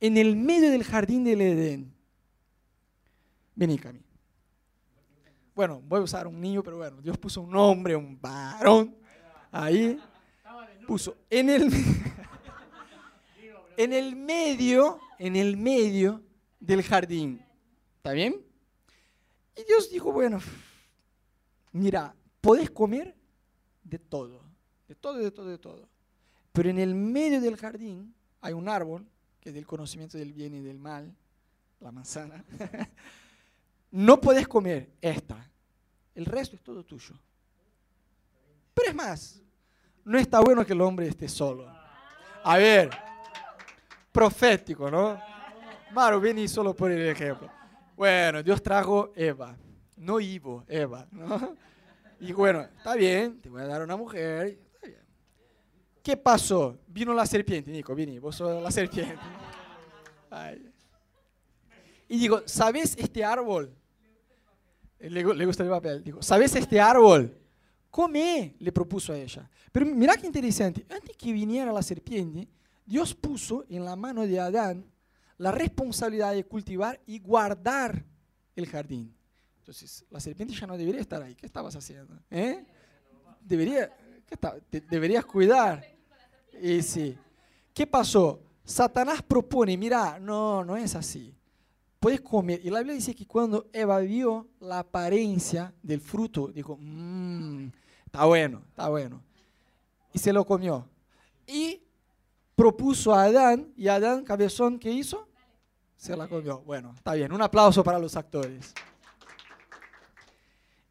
[0.00, 1.94] en el medio del jardín del Edén.
[3.54, 4.07] Vení, Cami.
[5.58, 8.96] Bueno, voy a usar un niño, pero bueno, Dios puso un hombre, un varón.
[9.50, 10.00] Ahí
[10.86, 11.68] puso en el,
[13.76, 16.22] en el medio, en el medio
[16.60, 17.44] del jardín.
[17.96, 18.40] ¿Está bien?
[19.56, 20.38] Y Dios dijo, bueno,
[21.72, 23.16] mira, podés comer
[23.82, 24.44] de todo,
[24.86, 25.88] de todo, de todo, de todo.
[26.52, 29.04] Pero en el medio del jardín hay un árbol,
[29.40, 31.12] que es del conocimiento del bien y del mal,
[31.80, 32.44] la manzana.
[33.90, 35.48] no podés comer esta.
[36.14, 37.14] El resto es todo tuyo.
[38.74, 39.42] Pero es más,
[40.04, 41.66] no está bueno que el hombre esté solo.
[42.44, 42.90] A ver,
[44.12, 45.20] profético, ¿no?
[45.92, 47.50] Maro, vení solo por el ejemplo.
[47.96, 49.56] Bueno, Dios trajo Eva,
[49.96, 51.56] no Ivo, Eva, ¿no?
[52.20, 54.58] Y bueno, está bien, te voy a dar una mujer.
[54.82, 55.00] Está.
[56.02, 56.78] ¿Qué pasó?
[56.86, 59.18] Vino la serpiente, Nico, vení, vos sos la serpiente.
[60.30, 60.72] Ay.
[62.08, 63.74] Y digo, ¿sabes este árbol?
[64.98, 66.02] Le, le gusta el papel.
[66.02, 67.36] Digo, ¿sabes este árbol?
[67.90, 69.48] Come, le propuso a ella.
[69.70, 70.86] Pero mira qué interesante.
[70.88, 72.48] Antes que viniera la serpiente,
[72.84, 74.84] Dios puso en la mano de Adán
[75.36, 78.04] la responsabilidad de cultivar y guardar
[78.56, 79.14] el jardín.
[79.58, 81.34] Entonces, la serpiente ya no debería estar ahí.
[81.34, 82.18] ¿Qué estabas haciendo?
[82.30, 82.64] ¿Eh?
[83.40, 83.94] Debería,
[84.26, 84.56] ¿qué está?
[84.88, 85.84] deberías cuidar.
[86.60, 87.16] Y sí.
[87.72, 88.40] ¿Qué pasó?
[88.64, 91.37] Satanás propone, mira, no, no es así.
[92.00, 92.60] Puedes comer.
[92.64, 97.68] Y la Biblia dice que cuando Eva vio la apariencia del fruto, dijo, mmm,
[98.06, 99.22] está bueno, está bueno.
[100.12, 100.88] Y se lo comió.
[101.46, 101.82] Y
[102.54, 105.28] propuso a Adán, y Adán, cabezón, ¿qué hizo?
[105.96, 106.60] Se la comió.
[106.60, 107.32] Bueno, está bien.
[107.32, 108.72] Un aplauso para los actores.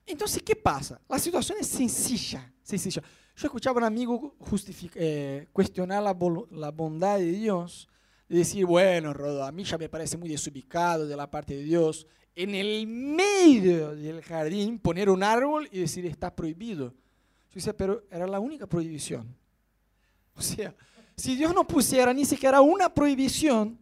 [0.06, 1.00] Entonces, ¿qué pasa?
[1.08, 2.52] La situación es sencilla.
[2.63, 3.02] sencilla.
[3.36, 4.36] Yo escuchaba a un amigo
[4.96, 6.15] eh, cuestionar la,
[6.52, 7.88] la, bondad de Dios
[8.30, 11.63] y decir, bueno, Rodo, a mí ya me parece muy desubicado de la parte de
[11.63, 16.90] Dios en el medio del jardín poner un árbol y decir está prohibido.
[17.50, 19.36] Yo decía, pero era la única prohibición.
[20.36, 20.76] O sea,
[21.16, 23.80] si Dios no pusiera ni siquiera una prohibición,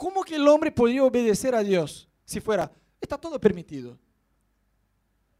[0.00, 2.72] ¿Cómo que el hombre podría obedecer a Dios si fuera,
[3.02, 3.98] está todo permitido?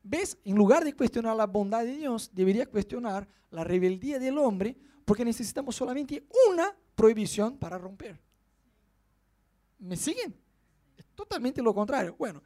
[0.03, 0.37] ¿Ves?
[0.45, 5.25] En lugar de cuestionar la bondad de Dios, debería cuestionar la rebeldía del hombre porque
[5.25, 8.21] necesitamos solamente una prohibición para romper.
[9.81, 10.35] ¿Me siguen?
[10.97, 12.15] Es totalmente lo contrario.
[12.19, 12.43] Bueno,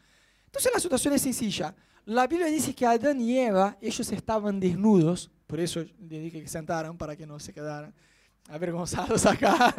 [0.47, 1.75] entonces la situación es sencilla.
[2.07, 6.49] La Biblia dice que Adán y Eva, ellos estaban desnudos, por eso le dije que
[6.49, 7.95] sentaran para que no se quedaran
[8.49, 9.75] avergonzados acá.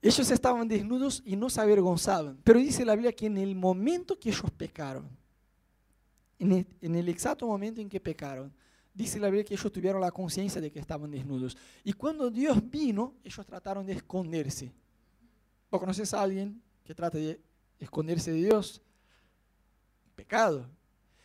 [0.00, 2.38] Ellos estaban desnudos y no se avergonzaban.
[2.44, 5.08] Pero dice la Biblia que en el momento que ellos pecaron,
[6.38, 8.52] en el, en el, exacto momento en que pecaron,
[8.98, 11.56] dice la Biblia que ellos tuvieron la conciencia de que estaban desnudos.
[11.84, 14.72] Y cuando Dios vino, ellos trataron de esconderse.
[15.70, 17.40] ¿Vos conoces a alguien que trata de
[17.78, 18.82] esconderse de Dios?
[20.14, 20.68] Pecado.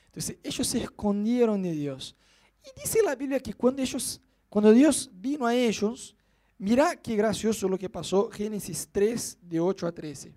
[0.05, 2.15] Entonces ellos se escondieron de Dios.
[2.63, 6.15] Y dice la Biblia que cuando ellos, cuando Dios vino a ellos,
[6.63, 10.33] Mira qué gracioso lo que pasó Génesis 3, de 8 a 13.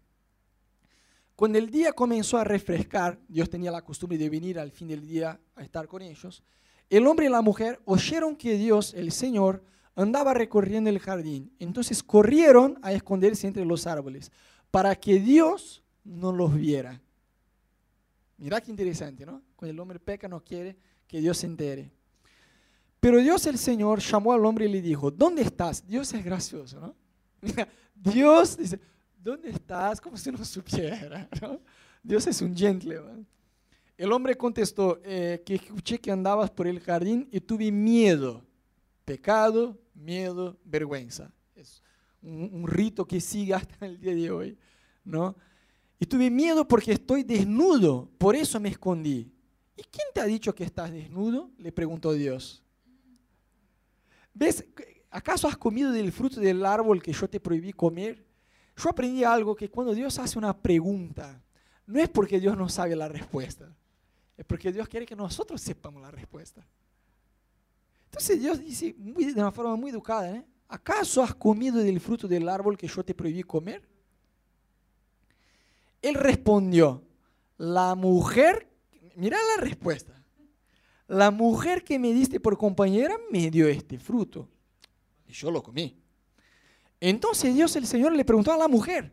[1.37, 5.07] Cuando el día comenzó a refrescar, Dios tenía la costumbre de venir al fin del
[5.07, 6.43] día a estar con ellos,
[6.91, 9.63] el hombre y la mujer oyeron que Dios, el Señor,
[9.95, 11.53] andaba recorriendo el jardín.
[11.59, 14.31] Entonces corrieron a esconderse entre los árboles
[14.71, 17.01] para que Dios no los viera.
[18.39, 19.43] Mira qué interesante, ¿no?
[19.57, 21.91] Cuando el hombre peca no quiere que Dios se entere.
[23.01, 25.87] Pero Dios el Señor llamó al hombre y le dijo, ¿dónde estás?
[25.87, 26.95] Dios es gracioso, ¿no?
[27.95, 28.79] Dios dice,
[29.17, 30.01] ¿dónde estás?
[30.01, 31.61] Como si no supiera, ¿no?
[32.03, 33.27] Dios es un gentleman.
[33.97, 38.45] El hombre contestó, eh, que escuché que andabas por el jardín y tuve miedo.
[39.05, 41.33] Pecado, miedo, vergüenza.
[41.55, 41.83] Es
[42.23, 44.59] un, un rito que sigue hasta el día de hoy,
[45.05, 45.35] ¿no?
[45.99, 49.33] Y tuve miedo porque estoy desnudo, por eso me escondí.
[49.77, 51.51] ¿Y quién te ha dicho que estás desnudo?
[51.59, 52.63] Le preguntó Dios.
[54.35, 54.67] ¿Ves?
[55.17, 58.23] ¿acaso has comido del fruto del árbol que yo te prohibí comer?
[58.77, 61.43] Yo aprendí algo que cuando Dios hace una pregunta,
[61.87, 63.75] no es porque Dios no sabe la respuesta,
[64.37, 66.67] es porque Dios quiere que nosotros sepamos la respuesta.
[68.05, 70.45] Entonces Dios dice de una forma muy educada, ¿eh?
[70.69, 73.87] ¿acaso has comido del fruto del árbol que yo te prohibí comer?
[76.03, 77.03] Él respondió,
[77.59, 78.69] la mujer,
[79.17, 80.23] mira la respuesta,
[81.09, 84.49] la mujer que me diste por compañera me dio este fruto
[85.27, 85.97] y yo lo comí.
[87.01, 89.13] Entonces Dios el Señor le preguntó a la mujer,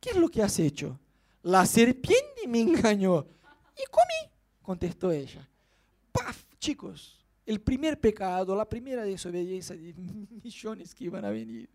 [0.00, 0.98] ¿qué es lo que has hecho?
[1.42, 3.26] La serpiente me engañó
[3.76, 4.32] y comí,
[4.66, 5.48] contestó ella.
[6.10, 6.44] ¡Paf!
[6.58, 9.94] Chicos, el primer pecado, la primera desobediencia de
[10.42, 11.70] millones que iban a venir.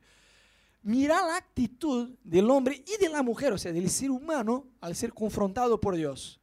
[0.84, 4.93] Mira la actitud del hombre y de la mujer, o sea, del ser humano, al
[4.95, 6.39] ser confrontado por Dios.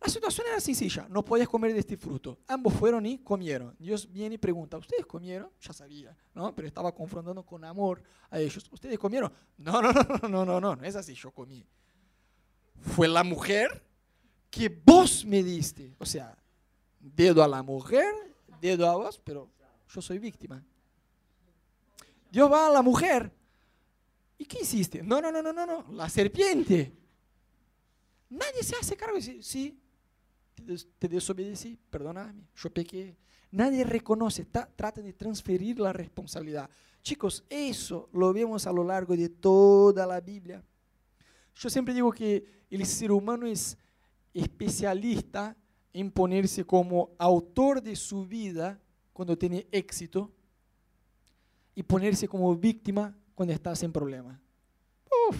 [0.00, 2.38] La situación era sencilla, no podías comer de este fruto.
[2.48, 3.76] Ambos fueron y comieron.
[3.78, 5.50] Dios viene y pregunta, ¿ustedes comieron?
[5.60, 6.52] Ya sabía, ¿no?
[6.54, 8.66] Pero estaba confrontando con amor a ellos.
[8.72, 9.30] ¿Ustedes comieron?
[9.58, 11.64] No, no, no, no, no, no, no, no es así, yo comí.
[12.80, 13.84] Fue la mujer
[14.50, 15.94] que vos me diste.
[15.98, 16.36] O sea,
[16.98, 18.12] dedo a la mujer,
[18.60, 19.48] dedo a vos, pero
[19.88, 20.62] yo soy víctima.
[22.30, 23.32] Dios va a la mujer
[24.40, 25.02] ¿Y qué hiciste?
[25.02, 26.90] No, no, no, no, no, no, la serpiente.
[28.30, 29.78] Nadie se hace cargo dice, sí,
[30.98, 33.18] te desobedecí, perdóname, yo pequé.
[33.50, 36.70] Nadie reconoce, trata de transferir la responsabilidad.
[37.02, 40.64] Chicos, eso lo vemos a lo largo de toda la Biblia.
[41.56, 43.76] Yo siempre digo que el ser humano es
[44.32, 45.56] especialista
[45.92, 48.80] en ponerse como autor de su vida
[49.12, 50.30] cuando tiene éxito
[51.74, 54.40] y ponerse como víctima cuando estás en problema.
[55.28, 55.36] Uf.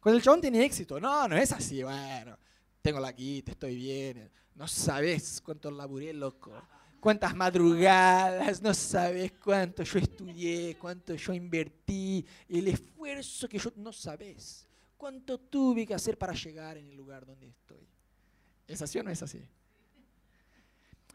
[0.00, 2.36] Cuando el chabón tiene éxito, no, no es así, bueno,
[2.82, 4.30] tengo la quita, estoy bien.
[4.54, 6.52] No sabes cuánto laburé, loco.
[7.00, 13.92] Cuántas madrugadas, no sabes cuánto yo estudié, cuánto yo invertí, el esfuerzo que yo, no
[13.92, 17.86] sabes cuánto tuve que hacer para llegar en el lugar donde estoy.
[18.66, 19.42] ¿Es así o no es así?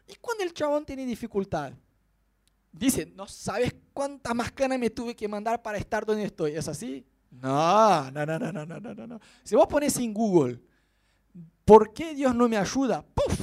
[0.06, 1.72] Y cuando el chabón tiene dificultad,
[2.72, 6.52] Dice, no sabes cuánta más cana me tuve que mandar para estar donde estoy.
[6.52, 7.04] ¿Es así?
[7.30, 9.20] No, no, no, no, no, no, no, no.
[9.42, 10.60] Si vos pones en Google,
[11.64, 13.02] ¿por qué Dios no me ayuda?
[13.02, 13.40] ¡Puf!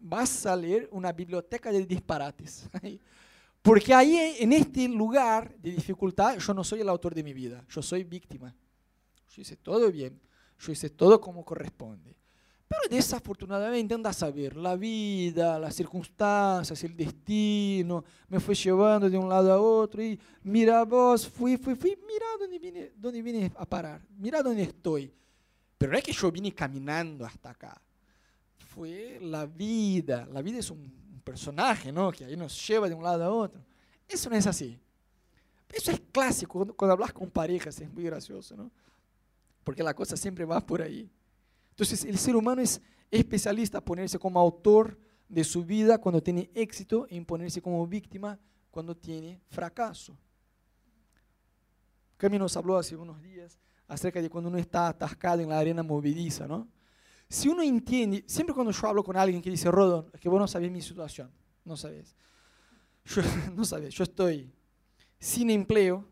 [0.00, 2.68] Vas a leer una biblioteca de disparates.
[3.62, 7.64] Porque ahí, en este lugar de dificultad, yo no soy el autor de mi vida,
[7.68, 8.52] yo soy víctima.
[9.28, 10.20] Yo hice todo bien,
[10.58, 12.16] yo hice todo como corresponde.
[12.72, 19.18] Pero desafortunadamente, anda a saber, la vida, las circunstancias, el destino, me fue llevando de
[19.18, 23.52] un lado a otro y mira vos, fui, fui, fui, mira dónde vine, dónde vine
[23.56, 25.12] a parar, mira dónde estoy.
[25.76, 27.78] Pero no es que yo vine caminando hasta acá,
[28.56, 32.10] fue la vida, la vida es un personaje, ¿no?
[32.10, 33.60] Que ahí nos lleva de un lado a otro.
[34.08, 34.78] Eso no es así.
[35.70, 38.70] Eso es clásico, cuando, cuando hablas con parejas es muy gracioso, ¿no?
[39.62, 41.10] Porque la cosa siempre va por ahí.
[41.82, 44.96] Entonces el ser humano es especialista en ponerse como autor
[45.28, 48.38] de su vida cuando tiene éxito y en ponerse como víctima
[48.70, 50.16] cuando tiene fracaso.
[52.16, 55.82] Cami nos habló hace unos días acerca de cuando uno está atascado en la arena
[55.82, 56.68] movediza, ¿no?
[57.28, 60.38] Si uno entiende, siempre cuando yo hablo con alguien que dice, Rodon, es que vos
[60.38, 61.32] no sabés mi situación,
[61.64, 62.14] no sabés.
[63.06, 63.22] Yo,
[63.56, 64.52] no sabés, yo estoy
[65.18, 66.06] sin empleo,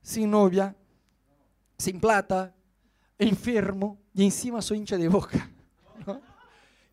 [0.00, 0.74] sin novia,
[1.76, 2.54] sin plata,
[3.20, 5.50] enfermo, y encima soy hincha de boca.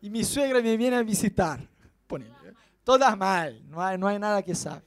[0.00, 1.58] Y mi suegra me viene a visitar.
[2.88, 4.80] Todas mal, no hay, no hay nada que sabe.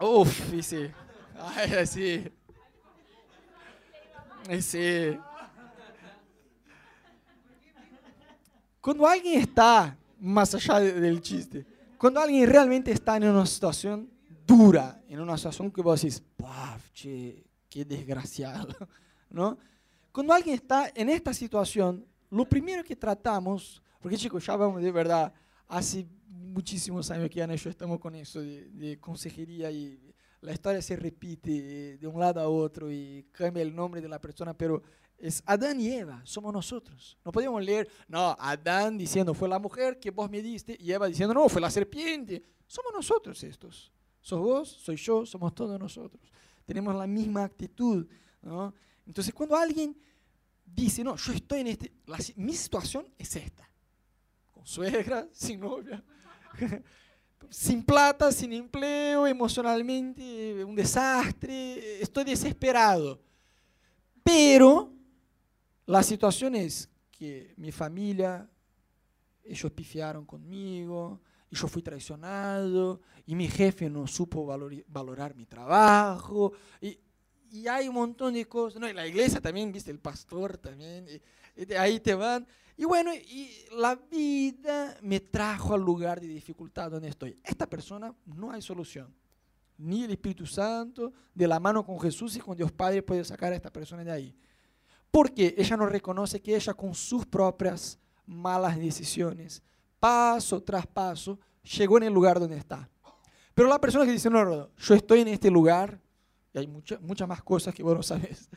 [0.00, 0.90] Uf, sí.
[1.38, 2.24] Ay, sí.
[4.60, 5.18] sí.
[8.80, 11.64] Cuando alguien está, más allá del chiste,
[11.96, 14.10] cuando alguien realmente está en una situación
[14.44, 18.74] dura, en una situación que vos decís, ¡paf, che, qué desgraciado!
[19.30, 19.56] ¿No?
[20.12, 24.90] Cuando alguien está en esta situación, lo primero que tratamos, porque chicos, ya vamos de
[24.90, 25.32] verdad,
[25.68, 30.82] hace muchísimos años que Ana y yo estamos con eso de, consejería y la historia
[30.82, 34.82] se repite de un lado a otro y cambia el nombre de la persona, pero
[35.16, 37.18] es Adán y Eva, somos nosotros.
[37.24, 41.06] No podemos leer, no, Adán diciendo fue la mujer que vos me diste y Eva
[41.06, 42.42] diciendo no, fue la serpiente.
[42.66, 43.92] Somos nosotros estos.
[44.20, 46.22] Sos vos, soy yo, somos todos nosotros.
[46.70, 48.06] Tenemos la misma actitud,
[48.42, 48.72] ¿no?
[49.04, 50.00] Entonces, cuando alguien
[50.64, 51.92] dice, no, yo estoy en este,
[52.36, 53.68] mi situación es esta,
[54.52, 56.00] con suegra, sin novia,
[57.50, 63.20] sin plata, sin empleo, emocionalmente un desastre, estoy desesperado.
[64.22, 64.92] Pero
[65.86, 68.48] la situación es que mi familia,
[69.42, 71.20] ellos pifiaron conmigo,
[71.50, 76.98] y yo fui traicionado, y mi jefe no supo valorar mi trabajo, y,
[77.50, 78.80] y, hay un montón de cosas.
[78.80, 82.46] No, y la iglesia también, viste, el pastor también, y, de ahí te van.
[82.76, 87.38] Y bueno, y la vida me trajo al lugar de dificultad donde estoy.
[87.44, 89.14] Esta persona no hay solución.
[89.76, 93.52] Ni el Espíritu Santo, de la mano con Jesús y con Dios Padre puede sacar
[93.52, 94.36] a esta persona de ahí.
[95.10, 99.62] Porque ella no reconoce que ella con sus propias malas decisiones,
[100.00, 101.38] paso tras paso,
[101.76, 102.88] llegó en el lugar donde está.
[103.54, 106.00] Pero la persona que dice, no, no, yo estoy en este lugar,
[106.52, 108.48] y hay muchas muchas más cosas que vos no sabes,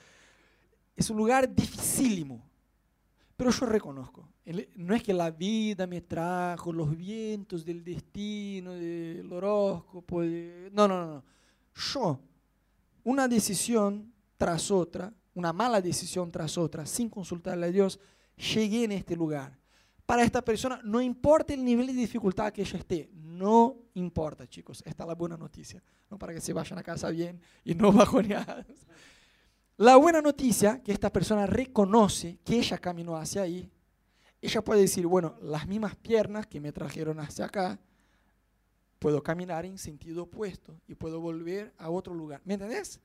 [0.95, 2.41] es un lugar dificílimo,
[3.35, 4.27] pero yo reconozco,
[4.75, 11.05] no es que la vida me trajo los vientos del destino, del horóscopo, no, no,
[11.05, 11.23] no,
[11.75, 12.19] yo,
[13.03, 17.99] una decisión tras otra, una mala decisión tras otra, sin consultarle a Dios,
[18.37, 19.57] llegué en este lugar.
[20.13, 24.83] Para esta persona, no importa el nivel de dificultad que ella esté, no importa, chicos.
[24.85, 27.91] Esta es la buena noticia, no para que se vayan a casa bien y no
[27.91, 28.67] bajoneados.
[29.77, 33.71] La buena noticia que esta persona reconoce que ella caminó hacia ahí.
[34.39, 37.79] Ella puede decir, bueno, las mismas piernas que me trajeron hacia acá,
[38.99, 42.39] puedo caminar en sentido opuesto y puedo volver a otro lugar.
[42.45, 43.01] ¿Me entendés?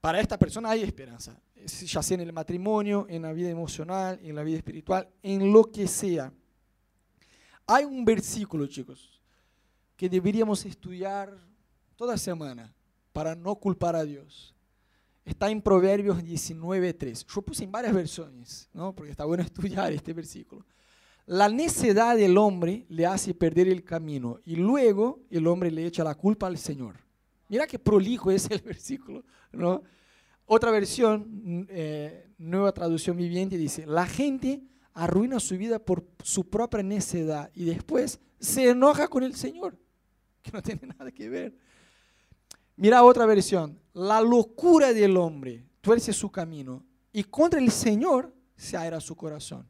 [0.00, 4.34] Para esta persona hay esperanza, ya sea en el matrimonio, en la vida emocional, en
[4.34, 6.32] la vida espiritual, en lo que sea.
[7.66, 9.20] Hay un versículo, chicos,
[9.96, 11.36] que deberíamos estudiar
[11.96, 12.74] toda semana
[13.12, 14.54] para no culpar a Dios.
[15.22, 17.26] Está en Proverbios 19.3.
[17.26, 18.94] Yo puse en varias versiones, ¿no?
[18.94, 20.64] porque está bueno estudiar este versículo.
[21.26, 26.02] La necedad del hombre le hace perder el camino y luego el hombre le echa
[26.02, 26.96] la culpa al Señor.
[27.50, 29.82] Mira qué prolijo es el versículo, ¿no?
[30.46, 34.62] Otra versión, eh, nueva traducción viviente, dice, la gente
[34.94, 39.76] arruina su vida por su propia necedad y después se enoja con el Señor,
[40.42, 41.56] que no tiene nada que ver.
[42.76, 48.76] Mira otra versión, la locura del hombre tuerce su camino y contra el Señor se
[48.76, 49.68] aira su corazón.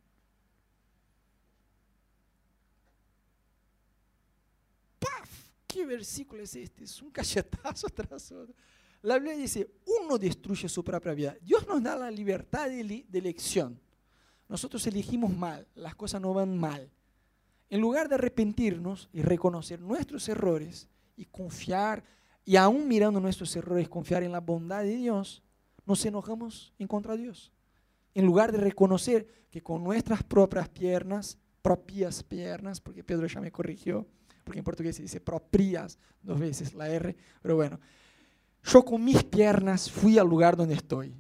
[5.72, 6.84] ¿Qué versículo es este?
[6.84, 8.54] Es un cachetazo tras otro.
[9.02, 9.70] La Biblia dice,
[10.02, 11.36] uno destruye su propia vida.
[11.40, 13.80] Dios nos da la libertad de, elección.
[14.48, 16.90] Nosotros elegimos mal, las cosas no van mal.
[17.68, 22.02] En lugar de arrepentirnos y reconocer nuestros errores y confiar,
[22.44, 25.40] y aún mirando nuestros errores, confiar en la bondad de Dios,
[25.86, 27.52] nos enojamos en contra de Dios.
[28.12, 33.52] En lugar de reconocer que con nuestras propias piernas, propias piernas, porque Pedro ya me
[33.52, 34.06] corrigió,
[34.50, 37.78] porque en portugués se dice propias dos veces la R, pero bueno,
[38.64, 41.14] yo con mis piernas fui al lugar donde estoy.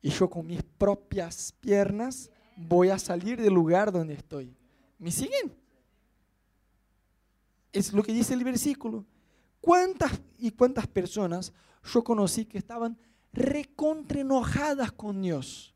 [0.00, 4.54] Y yo con mis propias piernas voy a salir del lugar donde estoy.
[5.00, 5.52] ¿Me siguen?
[7.72, 9.04] Es lo que dice el versículo.
[9.60, 12.96] ¿Cuántas y cuántas personas yo conocí que estaban
[13.32, 15.74] recontra enojadas con Dios?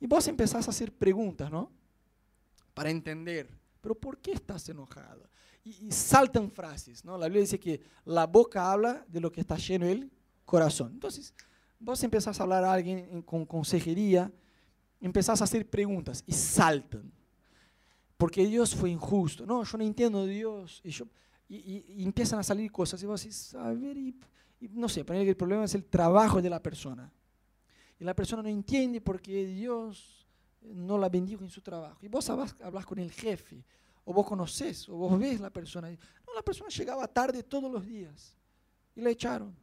[0.00, 1.70] Y vos empezás a hacer preguntas, ¿no?
[2.72, 3.50] Para entender,
[3.82, 5.28] pero ¿por qué estás enojado?
[5.64, 7.04] Y, saltan frases.
[7.04, 7.16] ¿no?
[7.16, 10.10] La Biblia dice que la boca habla de lo que está lleno el
[10.44, 10.92] corazón.
[10.92, 11.34] Entonces,
[11.78, 14.30] vos empezás a hablar a alguien con consejería,
[15.00, 17.10] empezás a hacer preguntas y saltan.
[18.16, 19.46] Porque Dios fue injusto.
[19.46, 20.80] No, yo no entiendo Dios.
[20.84, 21.06] Y, yo,
[21.48, 23.02] y, empiezan a salir cosas.
[23.02, 24.14] Y vos decís, a ver, y,
[24.70, 27.10] no sé, que el problema es el trabajo de la persona.
[27.98, 30.26] Y la persona no entiende porque Dios
[30.60, 31.98] no la bendijo en su trabajo.
[32.02, 33.64] Y vos hablas con el jefe
[34.04, 35.90] o vos conocés, o vos ves la persona.
[35.90, 38.36] No, la persona llegaba tarde todos los días
[38.94, 39.56] y la echaron.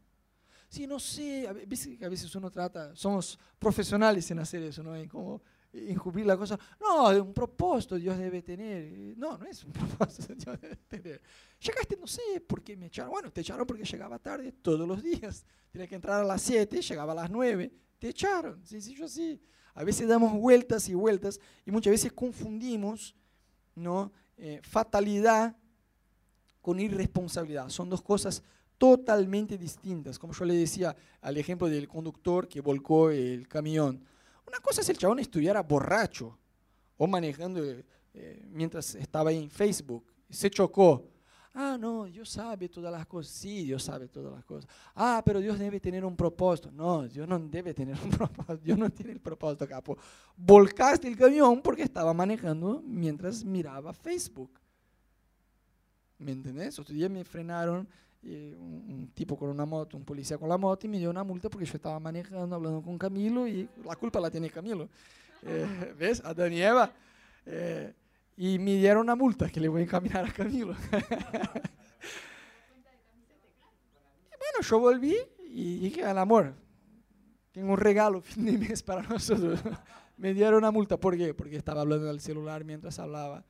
[0.68, 4.96] Sí, no sé, a veces, a veces uno trata, somos profesionales en hacer eso, ¿no?
[4.96, 5.42] En cómo
[5.74, 6.60] encubrir la cosa.
[6.80, 9.18] No, un propósito Dios debe tener.
[9.18, 11.22] No, no es un propósito Dios debe tener.
[11.60, 13.12] Llegaste, no sé por qué me echaron.
[13.12, 15.46] Bueno, te echaron porque llegaba tarde todos los días.
[15.72, 18.66] Tienes que entrar a las 7, llegaba a las 9, te echaron.
[18.66, 19.42] Sencillo así.
[19.74, 23.16] A veces damos vueltas y vueltas y muchas veces confundimos,
[23.76, 24.12] ¿no?
[24.44, 25.56] Eh, fatalidad
[26.64, 27.70] con irresponsabilidad.
[27.70, 28.42] Son dos cosas
[28.76, 30.18] totalmente distintas.
[30.18, 34.04] Como yo le decía al ejemplo del conductor que volcó el camión.
[34.48, 36.40] Una cosa es el chabón estuviera borracho
[36.98, 40.04] o manejando eh, mientras estaba en Facebook.
[40.28, 41.11] Se chocó.
[41.54, 43.34] Ah, no, Dios sabe todas las cosas.
[43.34, 44.70] Sí, Dios sabe todas las cosas.
[44.96, 46.72] Ah, pero Dios debe tener un propósito.
[46.72, 48.58] No, Dios no debe tener un propósito.
[48.58, 49.98] Dios no tiene el propósito, capo.
[50.38, 54.52] Volcaste el camión porque estaba manejando mientras miraba Facebook.
[56.18, 56.80] ¿Me entendés?
[56.80, 57.88] Otro día me frenaron
[58.24, 61.24] eh, un, tipo con una moto, un policía con la moto, y me dio una
[61.24, 64.90] multa porque yo estaba manejando, hablando con Camilo, y la culpa la tiene Camilo.
[65.44, 66.22] Eh, ¿Ves?
[66.24, 66.94] Adán y Eva.
[67.48, 67.92] Eh,
[68.44, 70.74] y me dieron una multa que le voy a encaminar a Camilo.
[70.90, 71.04] bueno,
[74.68, 75.16] yo volví
[75.48, 76.56] y dije al amor,
[77.52, 79.60] tengo un regalo fin de mes para nosotros.
[80.18, 81.36] me dieron una multa, ¿por qué?
[81.36, 83.46] Porque estaba hablando del celular mientras hablaba.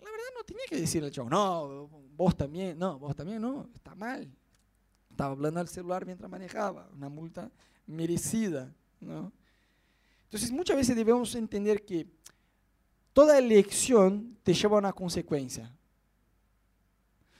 [0.00, 3.70] La verdad no tenía que decirle al chavo, no, vos también, no, vos también, no,
[3.74, 4.30] está mal.
[5.10, 7.50] Estaba hablando al celular mientras manejaba, una multa
[7.86, 9.32] merecida, ¿no?
[10.24, 12.20] Entonces muchas veces debemos entender que
[13.12, 15.74] toda elección te lleva a una consecuencia.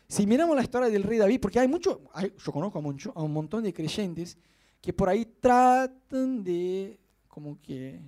[0.08, 2.02] Si miramos la historia del rey David, porque hay mucho,
[2.44, 4.36] yo conozco a, mucho, a un montón de creyentes
[4.80, 6.98] que por ahí tratan de
[7.28, 8.00] como que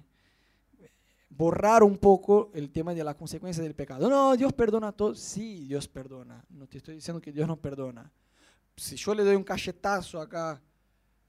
[1.29, 4.09] borrar un poco el tema de la consecuencia del pecado.
[4.09, 5.15] No, Dios perdona todo.
[5.15, 6.45] Sí, Dios perdona.
[6.51, 8.11] No te estoy diciendo que Dios no perdona.
[8.77, 10.61] Si yo le doy un cachetazo acá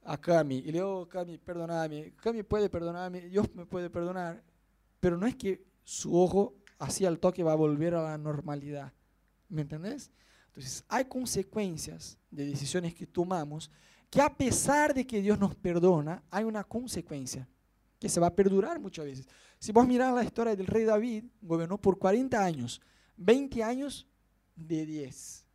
[0.03, 4.41] a Cami y le digo, Cami, perdóname, Cami puede perdonarme, Dios me puede perdonar,
[4.99, 8.93] pero no es que su ojo así al toque va a volver a la normalidad.
[9.49, 10.11] ¿Me entendés?
[10.47, 13.71] Entonces, hay consecuencias de decisiones que tomamos
[14.09, 17.47] que a pesar de que Dios nos perdona, hay una consecuencia
[17.99, 19.27] que se va a perdurar muchas veces.
[19.57, 22.79] Si vos mirás la historia del rey David, gobernó por 40 años,
[23.17, 24.05] 20 años
[24.55, 25.45] de 10.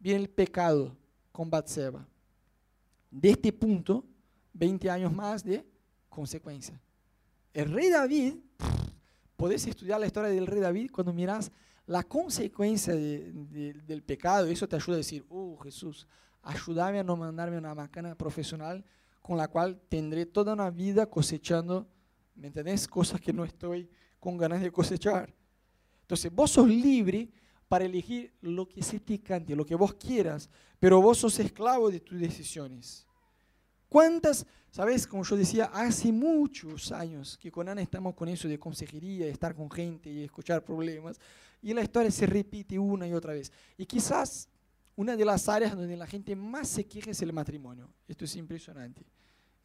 [0.00, 0.96] Viene el pecado
[1.30, 2.04] con Batseba.
[3.10, 4.04] De este punto,
[4.54, 5.64] 20 años más de
[6.08, 6.80] consecuencia.
[7.52, 8.34] El rey David,
[9.36, 11.50] podés estudiar la historia del rey David cuando mirás
[11.86, 16.06] la consecuencia del pecado, eso te ayuda a decir, oh Jesús,
[16.42, 18.84] ayúdame a no mandarme una máquina profesional
[19.20, 21.86] con la cual tendré toda una vida cosechando,
[22.34, 22.86] ¿me entendés?
[22.88, 23.88] Cosas que no estoy
[24.20, 25.34] con ganas de cosechar.
[26.02, 27.30] Entonces, vos sos libre
[27.68, 31.90] para elegir lo que se te cante, lo que vos quieras, pero vos sos esclavo
[31.90, 33.06] de tus decisiones.
[33.88, 38.58] ¿Cuántas, sabes, como yo decía, hace muchos años que con Ana estamos con eso de
[38.58, 41.20] consejería, estar con gente y escuchar problemas,
[41.62, 43.52] y la historia se repite una y otra vez.
[43.78, 44.48] Y quizás
[44.96, 47.88] una de las áreas donde la gente más se queja es el matrimonio.
[48.08, 49.06] Esto es impresionante.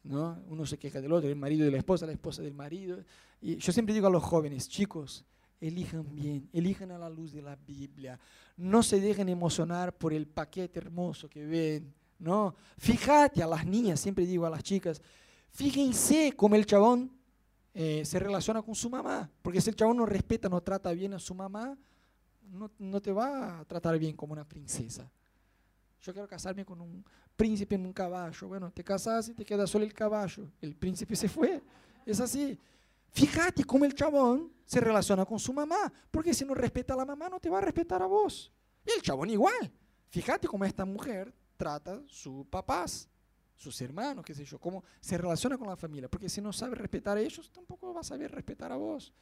[0.04, 0.44] ¿no?
[0.46, 3.02] Uno se queja del otro, el marido de la esposa, la esposa del marido.
[3.40, 5.24] Y yo siempre digo a los jóvenes, chicos,
[5.60, 8.16] elijan bien, elijan a la luz de la Biblia.
[8.56, 11.99] No se dejen emocionar por el paquete hermoso que ven.
[12.20, 15.00] No, fíjate a las niñas, siempre digo a las chicas,
[15.48, 17.10] fíjense cómo el chabón
[17.72, 19.28] eh, se relaciona con su mamá.
[19.40, 21.78] Porque si el chabón no respeta, no trata bien a su mamá,
[22.42, 25.10] no, no, te va a tratar bien como una princesa.
[26.02, 27.02] Yo quiero casarme con un
[27.34, 28.48] príncipe en un caballo.
[28.48, 30.46] Bueno, te casas y te queda solo el caballo.
[30.60, 31.62] El príncipe se fue.
[32.04, 32.58] Es así.
[33.12, 35.90] Fíjate cómo el chabón se relaciona con su mamá.
[36.10, 38.52] Porque si no respeta a la mamá, no te va a respetar a vos.
[38.84, 39.72] El chabón igual.
[40.10, 43.06] Fíjate cómo esta mujer trata sus papás,
[43.54, 46.08] sus hermanos, qué sé yo, cómo se relaciona con la familia.
[46.08, 49.12] Porque si no sabe respetar a ellos, tampoco va a saber respetar a vos.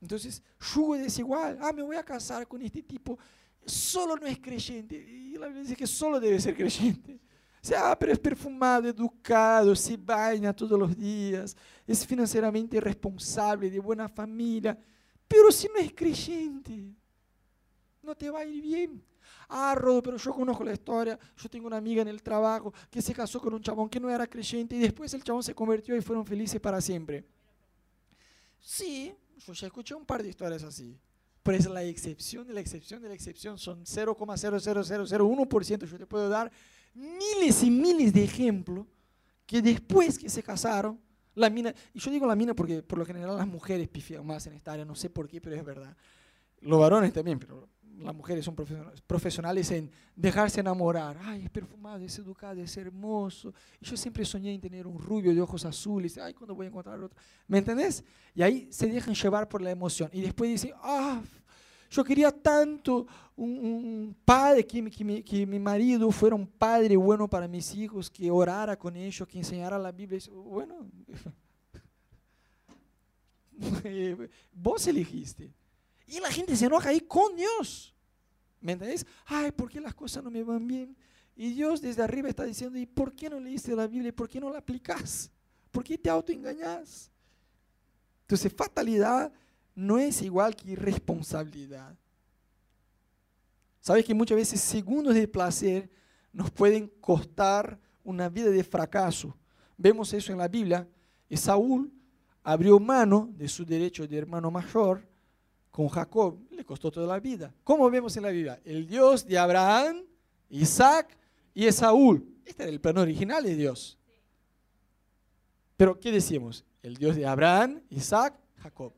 [0.00, 1.58] Entonces, yugo desigual.
[1.60, 3.18] Ah, me voy a casar con este tipo.
[3.66, 4.96] Solo no es creyente.
[4.96, 7.20] Y la Biblia dice que solo debe ser creyente.
[7.62, 11.54] O sea, ah, pero es perfumado, educado, se baña todos los días,
[11.86, 14.78] es financieramente responsable, de buena familia.
[15.28, 16.94] Pero si no es creyente,
[18.02, 19.02] no te va a ir bien.
[19.48, 21.18] Ah, Rodo, pero yo conozco la historia.
[21.36, 24.10] Yo tengo una amiga en el trabajo que se casó con un chabón que no
[24.10, 27.24] era creyente y después el chabón se convirtió y fueron felices para siempre.
[28.60, 29.14] Sí,
[29.46, 30.98] yo ya escuché un par de historias así.
[31.42, 33.58] Pero es la excepción de la excepción de la excepción.
[33.58, 35.86] Son 0,00001%.
[35.86, 36.50] Yo te puedo dar
[36.92, 38.86] miles y miles de ejemplos
[39.46, 41.00] que después que se casaron,
[41.36, 44.46] la mina, y yo digo la mina porque por lo general las mujeres pifian más
[44.46, 45.96] en esta área, no sé por qué, pero es verdad.
[46.60, 48.54] Los varones también, pero las mujeres son
[49.06, 51.18] profesionales en dejarse enamorar.
[51.22, 53.54] Ay, es perfumado, es educado, es hermoso.
[53.80, 56.18] Y yo siempre soñé en tener un rubio de ojos azules.
[56.18, 57.18] Ay, ¿cuándo voy a encontrar otro?
[57.46, 58.04] ¿Me entendés?
[58.34, 60.10] Y ahí se dejan llevar por la emoción.
[60.12, 61.22] Y después dicen, ah,
[61.90, 67.48] yo quería tanto un, padre, que, que, que, mi marido fuera un padre bueno para
[67.48, 70.20] mis hijos, que orara con ellos, que enseñara la Biblia.
[70.30, 70.86] Bueno,
[74.52, 75.52] vos elegiste.
[76.06, 77.94] Y la gente se enoja ahí con Dios.
[78.60, 79.04] ¿Me entendéis?
[79.24, 80.96] Ay, ¿por qué las cosas no me van bien?
[81.34, 84.14] Y Dios desde arriba está diciendo, ¿y por qué no leíste la Biblia?
[84.14, 85.30] ¿Por qué no la aplicas?
[85.70, 87.10] ¿Por qué te autoengañas?
[88.22, 89.32] Entonces, fatalidad
[89.74, 91.96] no es igual que irresponsabilidad.
[93.80, 95.90] Sabes que muchas veces segundos de placer
[96.32, 99.36] nos pueden costar una vida de fracaso.
[99.76, 100.88] Vemos eso en la Biblia.
[101.28, 101.92] Y Saúl
[102.42, 105.06] abrió mano de su derecho de hermano mayor
[105.76, 107.52] con Jacob, le costó toda la vida.
[107.62, 108.58] ¿Cómo vemos en la Biblia?
[108.64, 110.06] El Dios de Abraham,
[110.48, 111.14] Isaac
[111.52, 112.26] y Esaú.
[112.46, 113.98] Este era el plano original de Dios.
[115.76, 116.64] Pero, ¿qué decimos?
[116.82, 118.94] El Dios de Abraham, Isaac, Jacob.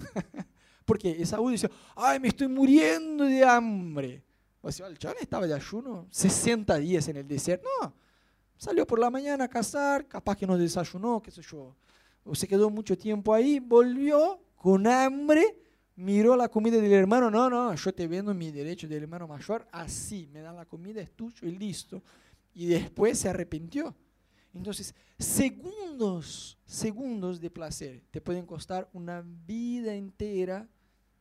[0.84, 4.24] Porque Esaú dice, ay, me estoy muriendo de hambre.
[4.62, 7.68] O sea, el chaval estaba de ayuno 60 días en el desierto.
[7.80, 7.94] No,
[8.56, 11.76] salió por la mañana a cazar, capaz que no desayunó, qué sé yo.
[12.24, 15.65] O se quedó mucho tiempo ahí, volvió con hambre,
[15.96, 17.30] miró la comida del hermano.
[17.30, 21.00] No, no, yo te vendo mi derecho del hermano mayor así, me dan la comida,
[21.00, 22.02] es tuyo y listo.
[22.54, 23.94] Y después se arrepintió.
[24.54, 30.66] Entonces, segundos, segundos de placer te pueden costar una vida entera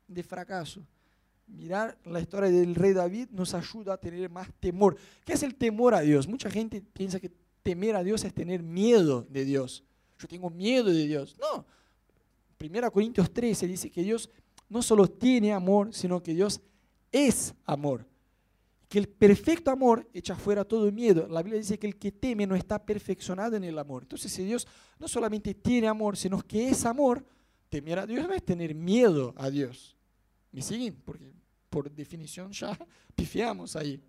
[0.08, 0.86] de fracaso.
[1.48, 4.98] Mirar la historia del rey David nos ayuda a tener más temor.
[5.26, 6.28] ¿Qué es el temor a Dios?
[6.28, 9.84] Mucha gente piensa que temer a Dios es tener miedo de Dios.
[10.18, 11.36] Yo tengo miedo de Dios.
[11.40, 11.66] No.
[12.58, 14.30] 1 Corintios 13 dice que Dios
[14.70, 16.62] no solo tiene amor, sino que Dios
[17.12, 18.06] es amor.
[18.90, 21.28] Que el perfecto amor echa fuera todo miedo.
[21.28, 24.04] La Biblia dice que el que teme no está perfeccionado en el amor.
[24.04, 24.68] Entonces, si Dios
[25.00, 27.26] no solamente tiene amor, sino que es amor,
[27.70, 29.96] temer a Dios no es tener miedo a Dios.
[30.52, 30.96] ¿Me siguen?
[31.04, 31.32] Porque
[31.70, 32.78] por definición ya
[33.16, 34.02] pifiamos ahí.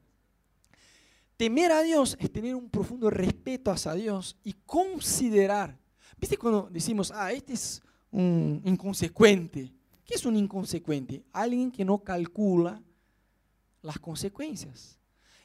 [1.37, 5.79] Temer a Dios es tener un profundo respeto hacia Dios y considerar.
[6.19, 9.76] ¿Viste cuando decimos, ah, este es un inconsecuente?
[10.07, 11.25] ¿Qué es un inconsecuente?
[11.33, 12.81] Alguien que no calcula
[13.83, 14.97] las consecuencias.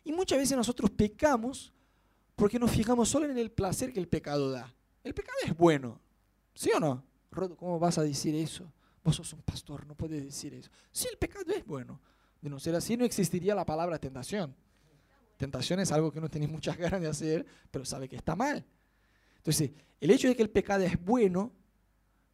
[0.04, 1.74] Y muchas veces nosotros pecamos
[2.36, 4.74] porque nos fijamos solo en el placer que el pecado da.
[5.04, 6.00] El pecado es bueno,
[6.54, 7.04] ¿sí o no?
[7.32, 8.72] Rodo, ¿cómo vas a decir eso?
[9.04, 10.70] Vos sos un pastor, no puedes decir eso.
[10.92, 12.00] Sí, el pecado es bueno.
[12.40, 14.56] De no ser así, no existiría la palabra tentación.
[15.38, 18.64] Tentación es algo que no tiene muchas ganas de hacer, pero sabe que está mal.
[19.38, 21.52] Entonces, el hecho de que el pecado es bueno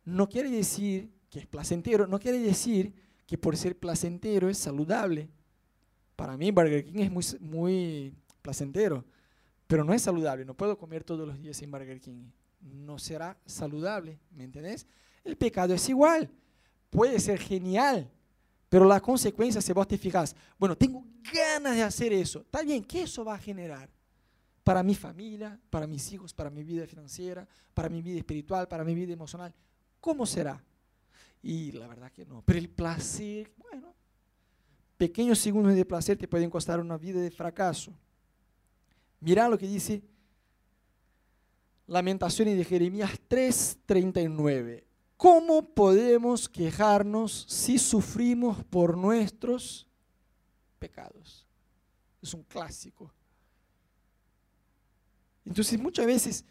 [0.04, 2.94] no quiere decir que es placentero, no quiere decir
[3.26, 5.30] que por ser placentero es saludable.
[6.16, 9.04] Para mí Burger King es muy, muy placentero,
[9.68, 10.46] pero no es saludable.
[10.46, 12.30] No puedo comer todos los días en Burger King.
[12.62, 14.88] No será saludable, ¿me entendés?
[15.24, 16.32] El pecado es igual
[16.90, 18.10] puede ser genial,
[18.70, 22.84] pero la consecuencia, si vos te fijas, bueno, tengo ganas de hacer eso, está bien,
[22.84, 23.90] ¿qué eso va a generar?
[24.64, 28.84] Para mi familia, para mis hijos, para mi vida financiera, para mi vida espiritual, para
[28.84, 29.54] mi vida emocional,
[30.02, 30.62] ¿cómo será?
[31.42, 33.94] Y la verdad que no, pero el placer, bueno,
[34.98, 37.94] pequeños segundos de placer te pueden costar una vida de fracaso.
[39.20, 40.04] Mira lo que dice
[41.88, 44.84] Lamentaciones de Jeremías 3:39.
[45.16, 49.88] ¿Cómo podemos quejarnos si sufrimos por nuestros
[50.80, 51.48] pecados?
[52.22, 53.12] Es un clásico.
[55.46, 56.46] Entonces muchas veces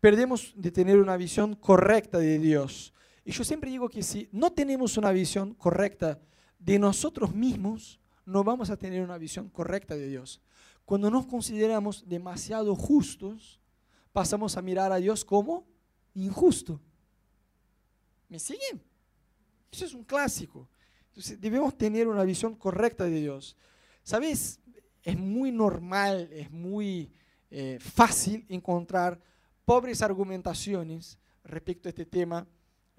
[0.00, 2.92] perdemos de tener una visión correcta de Dios.
[3.24, 6.20] Y yo siempre digo que si no tenemos una visión correcta
[6.58, 10.40] de nosotros mismos, no vamos a tener una visión correcta de Dios.
[10.84, 13.60] Cuando nos consideramos demasiado justos,
[14.12, 15.66] pasamos a mirar a Dios como
[16.14, 16.80] injusto.
[18.28, 18.82] ¿Me siguen?
[19.70, 20.68] Eso es un clásico.
[21.08, 23.56] Entonces debemos tener una visión correcta de Dios.
[24.02, 24.60] ¿Sabes?
[25.02, 27.12] Es muy normal, es muy
[27.50, 29.20] eh, fácil encontrar
[29.64, 32.46] pobres argumentaciones respecto a este tema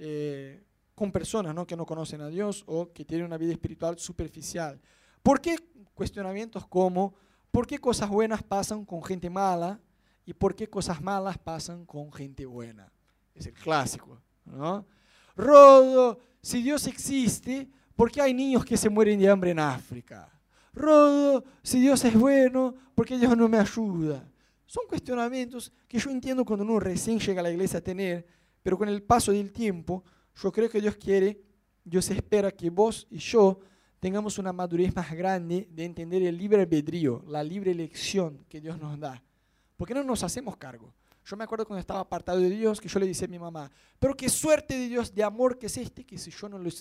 [0.04, 0.64] eh,
[0.95, 4.82] con personas que no conocen a Dios o que tienen una vida espiritual superficial.
[5.22, 5.56] ¿Por qué
[5.93, 7.14] cuestionamientos como,
[7.52, 9.80] ¿por qué cosas buenas pasan con gente mala
[10.26, 12.91] y por qué cosas malas pasan con gente buena?
[13.36, 14.20] Es el clásico.
[15.36, 20.32] Rodo, si Dios existe, ¿por qué hay niños que se mueren de hambre en África?
[20.74, 24.28] Rodo, si Dios es bueno, ¿por qué Dios no me ayuda?
[24.66, 28.26] Son cuestionamientos que yo entiendo cuando uno recién llega a la iglesia a tener,
[28.64, 30.03] pero con el paso del tiempo,
[30.36, 31.41] yo creo que Dios quiere,
[31.84, 33.59] Dios espera que vos y yo
[33.99, 38.80] tengamos una madurez más grande de entender el libre albedrío, la libre elección que Dios
[38.80, 39.24] nos da.
[39.78, 40.93] ¿Por qué no nos hacemos cargo?
[41.26, 43.72] Yo me acuerdo cuando estaba apartado de Dios que yo le decía a mi mamá,
[43.99, 46.72] pero qué suerte de Dios, de amor que es este, que si yo no, le,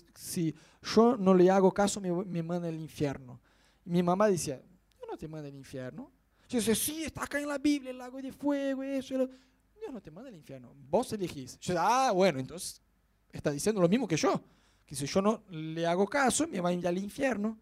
[0.83, 3.41] yo hago caso me, manda al infierno.
[3.85, 6.11] Y mi mamá decía, Dios no te manda al infierno.
[6.49, 9.29] Yo decía, sí, está acá en la Biblia, el lago de fuego, eso.
[9.81, 11.59] Dios no te manda al infierno, vos elegís.
[11.61, 12.83] Yo decía, ah, bueno, entonces
[13.33, 14.41] está diciendo lo mismo que yo,
[14.85, 17.59] que si yo no le hago caso me va a ir al infierno.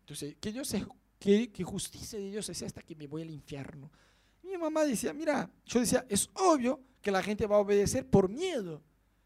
[0.00, 0.84] Entonces, que Dios es,
[1.18, 3.90] que, que justicia de Dios es esta que me voy al infierno.
[4.42, 8.28] Mi mamá decía, mira, yo decía, es obvio que la gente va a obedecer por
[8.28, 8.82] miedo.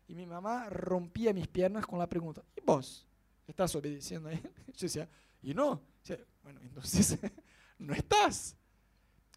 [0.08, 3.06] Y mi mamá rompía mis piernas con la pregunta, ¿y vos?
[3.46, 4.40] ¿Estás obedeciendo a él?
[4.74, 5.08] Yo decía,
[5.42, 5.80] y no.
[6.42, 7.18] bueno, entonces
[7.78, 8.56] no estás.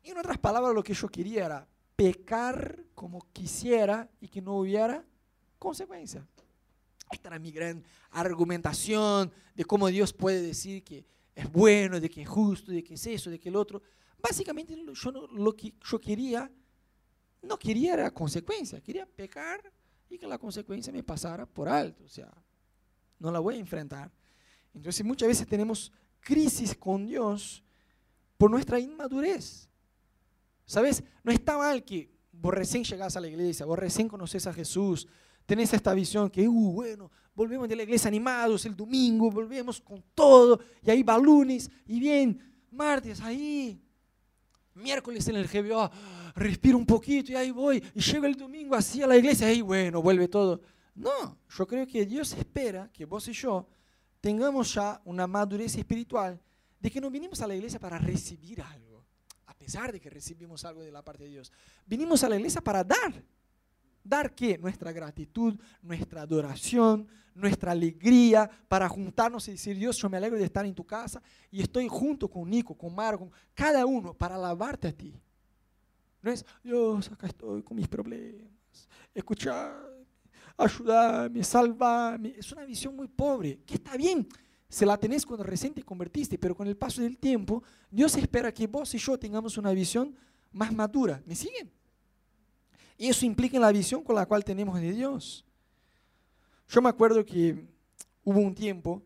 [0.03, 4.57] Y en otras palabras, lo que yo quería era pecar como quisiera y que no
[4.57, 5.05] hubiera
[5.59, 6.25] consecuencia.
[7.11, 12.21] Esta era mi gran argumentación de cómo Dios puede decir que es bueno, de que
[12.21, 13.81] es justo, de que es eso, de que el otro.
[14.17, 16.51] Básicamente yo lo que yo quería,
[17.41, 19.61] no quería la consecuencia, quería pecar
[20.09, 22.03] y que la consecuencia me pasara por alto.
[22.03, 22.31] O sea,
[23.19, 24.11] no la voy a enfrentar.
[24.73, 27.63] Entonces muchas veces tenemos crisis con Dios
[28.37, 29.69] por nuestra inmadurez.
[30.65, 31.03] ¿Sabes?
[31.23, 35.07] No está mal que vos recién llegás a la iglesia, vos recién conoces a Jesús,
[35.45, 40.03] tenés esta visión que, uh, bueno, volvemos de la iglesia animados el domingo, volvemos con
[40.13, 42.39] todo, y ahí va lunes, y bien,
[42.71, 43.81] martes ahí,
[44.73, 45.91] miércoles en el GBA,
[46.35, 49.61] respiro un poquito y ahí voy, y llego el domingo así a la iglesia, y
[49.61, 50.61] bueno, vuelve todo.
[50.95, 53.67] No, yo creo que Dios espera que vos y yo
[54.21, 56.39] tengamos ya una madurez espiritual
[56.79, 58.94] de que no vinimos a la iglesia para recibir algo,
[59.65, 61.51] pesar de que recibimos algo de la parte de Dios.
[61.87, 63.23] Vinimos a la iglesia para dar.
[64.03, 64.59] ¿Dar qué?
[64.59, 70.45] Nuestra gratitud, nuestra adoración, nuestra alegría, para juntarnos y decir, Dios, yo me alegro de
[70.45, 74.35] estar en tu casa y estoy junto con Nico, con Maro, con cada uno, para
[74.35, 75.19] alabarte a ti.
[76.21, 79.75] No es, Dios, acá estoy con mis problemas, escuchar,
[80.55, 82.35] ayudarme, salvarme.
[82.37, 84.27] Es una visión muy pobre, que está bien,
[84.69, 88.53] se la tenés cuando recién te convertiste, pero con el paso del tiempo, Dios espera
[88.53, 90.15] que vos y yo tengamos una visión
[90.51, 91.21] más madura.
[91.25, 91.71] ¿Me siguen?
[92.97, 95.45] Y eso implica la visión con la cual tenemos de Dios.
[96.67, 97.67] Yo me acuerdo que
[98.23, 99.01] hubo un tiempo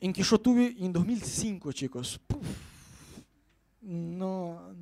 [0.00, 2.20] en que yo tuve, en 2005, chicos,
[3.80, 4.74] no,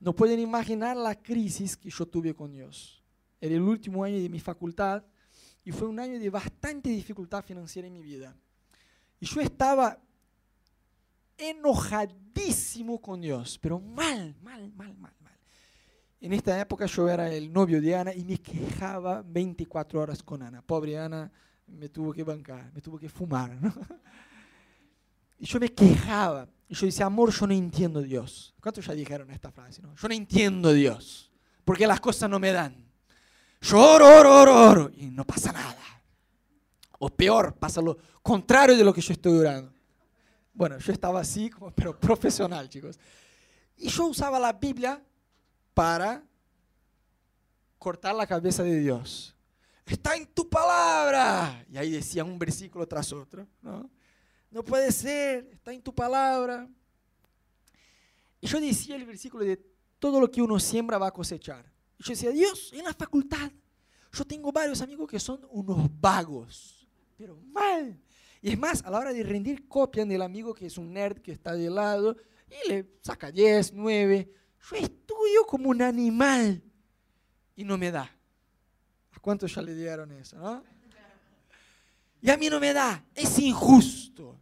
[0.00, 3.02] no pueden imaginar la crisis que yo tuve con Dios.
[3.40, 5.04] Era el último año de mi facultad
[5.64, 8.34] y fue un año de bastante dificultad financiera en mi vida.
[9.18, 9.98] Y yo estaba
[11.36, 15.38] enojadísimo con Dios, pero mal, mal, mal, mal, mal.
[16.20, 20.42] En esta época yo era el novio de Ana y me quejaba 24 horas con
[20.42, 20.62] Ana.
[20.62, 21.30] Pobre Ana
[21.66, 23.56] me tuvo que bancar, me tuvo que fumar.
[25.40, 26.46] Y yo me quejaba.
[26.68, 28.54] Y yo decía, amor, yo no entiendo a Dios.
[28.60, 29.80] ¿Cuántos ya dijeron esta frase?
[29.80, 29.94] No?
[29.96, 31.32] Yo no entiendo a Dios,
[31.64, 32.89] porque las cosas no me dan.
[33.60, 35.76] Yo oro, oro, oro, y no pasa nada.
[36.98, 39.72] O peor, pasa lo contrario de lo que yo estoy orando.
[40.52, 42.98] Bueno, yo estaba así, pero profesional, chicos.
[43.76, 45.02] Y yo usaba la Biblia
[45.74, 46.22] para
[47.78, 49.34] cortar la cabeza de Dios.
[49.86, 51.64] Está en tu palabra.
[51.70, 53.46] Y ahí decía un versículo tras otro.
[53.60, 53.90] No,
[54.50, 56.68] no puede ser, está en tu palabra.
[58.40, 59.60] Y yo decía el versículo de
[59.98, 61.64] todo lo que uno siembra va a cosechar.
[62.00, 63.50] Yo decía, Dios, en la facultad,
[64.12, 68.00] yo tengo varios amigos que son unos vagos, pero mal.
[68.40, 71.20] Y es más, a la hora de rendir, copian del amigo que es un nerd
[71.20, 72.16] que está de lado
[72.48, 74.32] y le saca 10, 9.
[74.70, 76.62] Yo estudio como un animal
[77.54, 78.10] y no me da.
[79.12, 80.38] ¿A cuántos ya le dieron eso?
[80.38, 80.64] No?
[82.22, 83.04] Y a mí no me da.
[83.14, 84.40] Es injusto.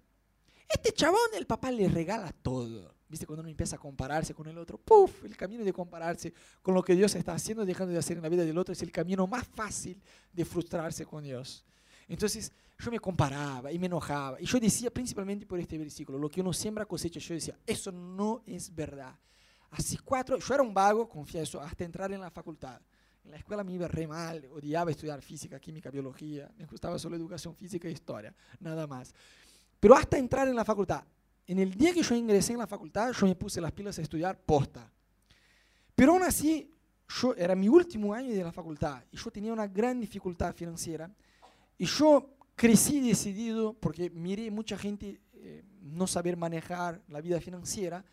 [0.68, 2.94] Este chabón, el papá le regala todo.
[3.09, 3.26] ¿Viste?
[3.26, 5.24] Cuando uno empieza a compararse con el otro, ¡puf!
[5.24, 8.28] El camino de compararse con lo que Dios está haciendo, dejando de hacer en la
[8.28, 10.00] vida del otro, es el camino más fácil
[10.32, 11.64] de frustrarse con Dios.
[12.06, 14.40] Entonces, yo me comparaba y me enojaba.
[14.40, 17.18] Y yo decía, principalmente por este versículo, lo que uno siembra cosecha.
[17.18, 19.14] Yo decía, eso no es verdad.
[19.70, 22.80] Así cuatro, yo era un vago, confieso, hasta entrar en la facultad.
[23.24, 27.16] En la escuela me iba re mal, odiaba estudiar física, química, biología, me gustaba solo
[27.16, 29.14] educación física e historia, nada más.
[29.78, 31.04] Pero hasta entrar en la facultad,
[31.49, 34.03] en el día que yo ingresé en la facultad, yo me puse las pilas a
[34.03, 34.88] estudiar posta.
[35.94, 36.72] Pero aún así,
[37.09, 41.11] yo, era mi último año de la facultad y yo tenía una gran dificultad financiera.
[41.76, 48.05] Y yo crecí decidido, porque miré mucha gente eh, no saber manejar la vida financiera,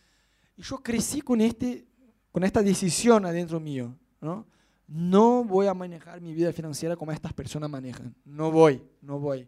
[0.57, 1.85] y yo crecí con, este,
[2.31, 3.93] con esta decisión adentro mío.
[4.21, 4.47] ¿no?
[4.87, 8.15] no voy a manejar mi vida financiera como estas personas manejan.
[8.23, 9.47] No voy, no voy.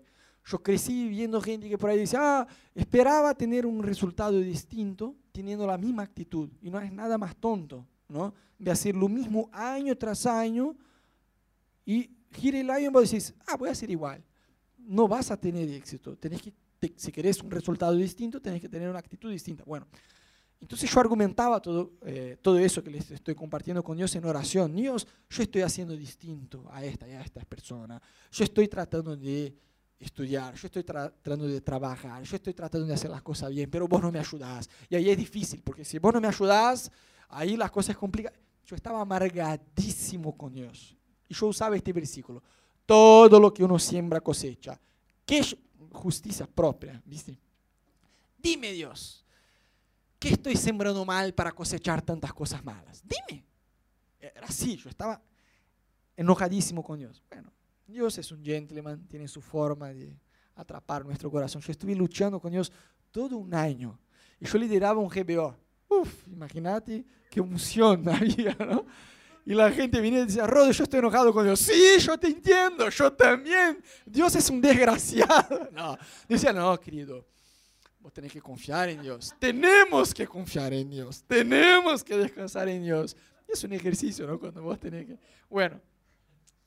[0.50, 5.68] Yo crecí viendo gente que por ahí dice, ah, esperaba tener un resultado distinto teniendo
[5.68, 6.50] la misma actitud.
[6.62, 8.34] Y no es nada más tonto, ¿no?
[8.58, 10.74] De hacer lo mismo año tras año
[11.86, 14.24] y gira el año y vos decís, ah, voy a hacer igual.
[14.78, 16.16] No vas a tener éxito.
[16.16, 16.54] Tenés que,
[16.95, 19.66] si querés un resultado distinto, tenés que tener una actitud distinta.
[19.66, 19.86] Bueno,
[20.62, 24.74] entonces yo argumentaba todo, eh, todo eso que les estoy compartiendo con Dios en oración.
[24.74, 28.02] Dios, yo estoy haciendo distinto a esta y a estas personas.
[28.32, 29.54] Yo estoy tratando de
[30.00, 33.88] estudiar, yo estoy tratando de trabajar, yo estoy tratando de hacer las cosas bien, pero
[33.88, 34.70] vos no me ayudás.
[34.89, 36.91] Y ahí es difícil, porque si vos no me ayudás,
[37.30, 38.34] ahí las cosas complican.
[38.66, 40.95] Yo estaba amargadísimo con Dios.
[41.28, 42.43] Y yo usaba este versículo.
[42.86, 44.80] Todo lo que uno siembra cosecha.
[45.26, 45.41] ¿Qué
[45.91, 47.02] justicia propia?
[47.06, 47.39] ¿Viste?
[48.38, 49.26] Dime Dios,
[50.20, 53.04] ¿qué estoy sembrando mal para cosechar tantas cosas malas?
[53.04, 53.43] Dime.
[54.20, 55.22] Era así, yo estaba
[56.16, 57.22] enojadísimo con Dios.
[57.30, 57.52] Bueno,
[57.88, 60.20] Dios es un gentleman, tiene su forma de
[60.56, 61.62] atrapar nuestro corazón.
[61.62, 62.72] Yo estuve luchando con Dios
[63.12, 63.98] todo un año
[64.40, 65.56] y yo lideraba un GBO.
[65.88, 68.86] Uf, imagínate qué unción había, ¿no?
[69.46, 71.62] Y la gente venía y decía, Rod, yo estoy enojado con Dios.
[71.62, 73.82] Sí, yo te entiendo, yo también.
[74.06, 75.70] Dios es un desgraciado.
[75.72, 77.26] No, decía, no, querido,
[78.00, 79.34] vos tenés que confiar en Dios.
[79.40, 81.24] Tenemos que confiar en Dios.
[81.26, 83.16] Tenemos que descansar en Dios.
[83.48, 84.38] es un ejercicio, ¿no?
[84.38, 85.18] Cuando vos tenés que...
[85.50, 85.80] Bueno,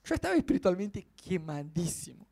[0.03, 2.25] yo estaba espiritualmente quemadísimo.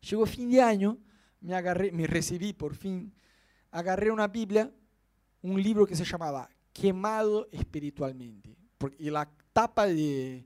[0.00, 0.98] Llegó fin de año,
[1.40, 3.12] me agarré, me recibí por fin,
[3.70, 4.70] agarré una Biblia,
[5.42, 8.56] un libro que se llamaba Quemado espiritualmente
[8.98, 10.44] y la tapa de,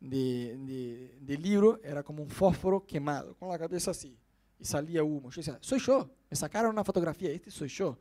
[0.00, 4.16] del libro era como un fósforo quemado, con la cabeza así,
[4.58, 5.30] y salía humo.
[5.30, 7.98] Yo decía, soy yo, me sacaron una fotografía, este soy yo.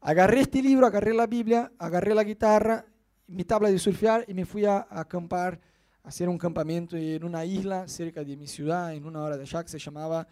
[0.00, 2.84] Agarré este libro, agarré la Biblia, agarré la guitarra,
[3.26, 5.60] mi tabla de surfear y me fui a, acampar, a
[6.06, 9.64] hacer un campamento en una isla cerca de mi ciudad, en una hora de allá,
[9.64, 10.26] que se llamaba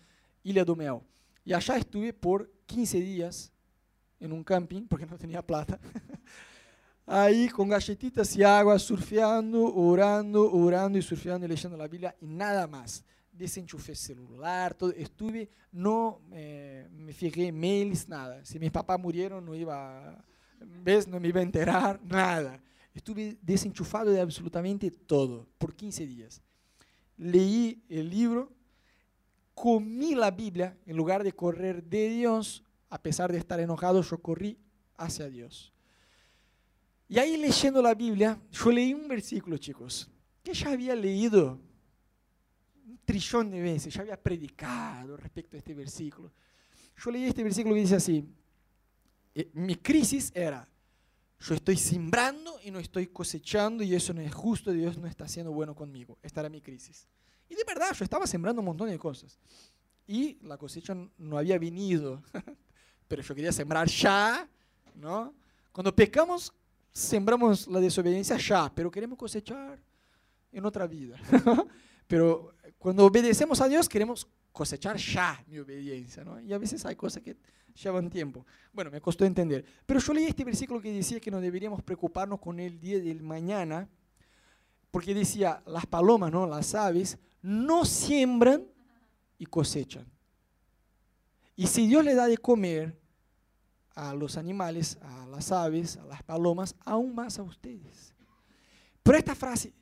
[0.44, 1.00] Ilha do Mel.
[1.44, 3.52] Y allá estuve por 15 días
[4.20, 5.80] en un camping, porque no tenía plata.
[7.06, 12.26] ahí con galletitas y agua, surfeando, orando, orando y surfeando y leyendo la Biblia y
[12.28, 13.04] nada más.
[13.32, 14.92] Desenchufé celular, todo.
[14.92, 18.44] estuve, no eh, me fijé mails, nada.
[18.44, 20.24] Si mis papás murieron, no iba,
[20.60, 21.08] ¿ves?
[21.08, 22.62] No me iba a enterar, nada.
[22.94, 26.40] Estuve desenchufado de absolutamente todo por 15 días.
[27.16, 28.52] Leí el libro,
[29.54, 34.18] comí la Biblia, en lugar de correr de Dios, a pesar de estar enojado, yo
[34.18, 34.56] corrí
[34.96, 35.72] hacia Dios.
[37.08, 40.08] Y ahí leyendo la Biblia, yo leí un versículo, chicos,
[40.42, 41.60] que ya había leído
[42.86, 46.32] un trillón de veces, ya había predicado respecto a este versículo.
[46.96, 48.24] Yo leí este versículo que dice así,
[49.34, 50.68] eh, mi crisis era,
[51.44, 55.28] yo estoy sembrando y no estoy cosechando y eso no es justo, Dios no está
[55.28, 56.18] siendo bueno conmigo.
[56.22, 57.06] Esta era mi crisis.
[57.50, 59.38] Y de verdad, yo estaba sembrando un montón de cosas.
[60.06, 62.22] Y la cosecha no había venido,
[63.08, 64.48] pero yo quería sembrar ya,
[64.94, 65.34] ¿no?
[65.70, 66.50] Cuando pecamos,
[66.90, 69.78] sembramos la desobediencia ya, pero queremos cosechar
[70.50, 71.18] en otra vida.
[72.06, 76.40] pero cuando obedecemos a Dios, queremos cosechar ya mi obediencia, ¿no?
[76.40, 77.36] Y a veces hay cosas que
[77.82, 78.46] llevan tiempo.
[78.72, 79.64] Bueno, me costó entender.
[79.86, 83.22] Pero yo leí este versículo que decía que no deberíamos preocuparnos con el día del
[83.22, 83.88] mañana,
[84.90, 86.46] porque decía, las palomas, ¿no?
[86.46, 88.64] Las aves, no siembran
[89.38, 90.06] y cosechan.
[91.56, 92.98] Y si Dios le da de comer
[93.94, 98.12] a los animales, a las aves, a las palomas, aún más a ustedes.
[99.02, 99.72] Pero esta frase,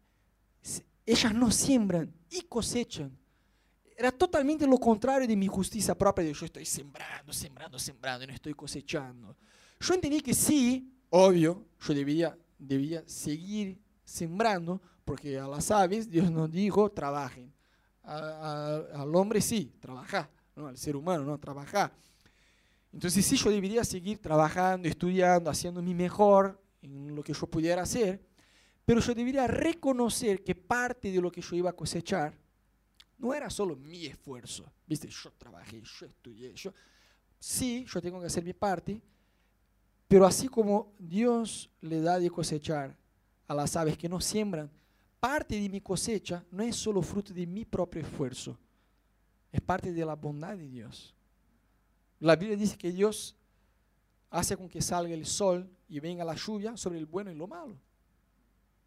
[1.06, 3.16] ellas no siembran y cosechan,
[3.96, 8.26] era totalmente lo contrario de mi justicia propia, de yo estoy sembrando, sembrando, sembrando y
[8.28, 9.36] no estoy cosechando.
[9.80, 16.30] Yo entendí que sí, obvio, yo debía, debía seguir sembrando, porque a las aves Dios
[16.30, 17.52] nos dijo, trabajen.
[18.04, 20.66] al hombre sí, trabajar, ¿no?
[20.66, 21.92] al ser humano, no, trabajar.
[22.92, 27.82] Entonces sí, yo debería seguir trabajando, estudiando, haciendo mi mejor en lo que yo pudiera
[27.82, 28.20] hacer,
[28.84, 32.41] pero yo debería reconocer que parte de lo que yo iba a cosechar
[33.22, 35.08] no era solo mi esfuerzo, ¿viste?
[35.08, 36.74] Yo trabajé, yo estudié, yo...
[37.38, 39.00] Sí, yo tengo que hacer mi parte,
[40.08, 42.96] pero así como Dios le da de cosechar
[43.46, 44.68] a las aves que no siembran,
[45.20, 48.58] parte de mi cosecha no es solo fruto de mi propio esfuerzo,
[49.52, 51.14] es parte de la bondad de Dios.
[52.18, 53.36] La Biblia dice que Dios
[54.30, 57.46] hace con que salga el sol y venga la lluvia sobre el bueno y lo
[57.46, 57.76] malo.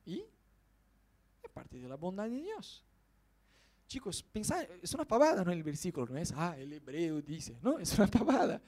[0.05, 0.23] Y
[1.41, 2.86] es parte de la bondad de Dios.
[3.88, 5.51] Chicos, pensad, es una pavada, ¿no?
[5.51, 8.61] El versículo, no es, ah, el hebreo dice, no, es una pavada.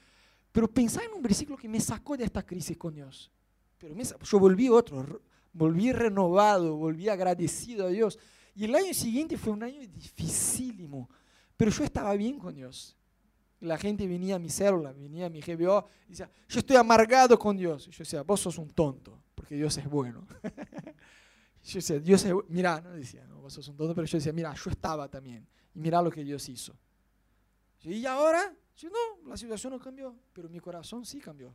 [0.52, 3.32] Pero pensad en un versículo que me sacó de esta crisis con Dios.
[3.78, 5.22] Pero yo volví otro,
[5.54, 8.18] volví renovado, volví agradecido a Dios.
[8.56, 11.10] Y el año siguiente fue un año dificilísimo,
[11.56, 12.96] pero yo estaba bien con Dios.
[13.60, 17.38] La gente venía a mi célula, venía a mi GBO y decía, yo estoy amargado
[17.38, 17.88] con Dios.
[17.88, 20.26] Y yo decía, vos sos un tonto, porque Dios es bueno.
[21.68, 24.32] yo decía, Dios es Mira, no decía, no, vos sos un tonto, pero yo decía,
[24.32, 25.48] mira, yo estaba también.
[25.74, 26.76] Y mira lo que Dios hizo.
[27.84, 31.54] Y ahora, yo, no, la situación no cambió, pero mi corazón sí cambió.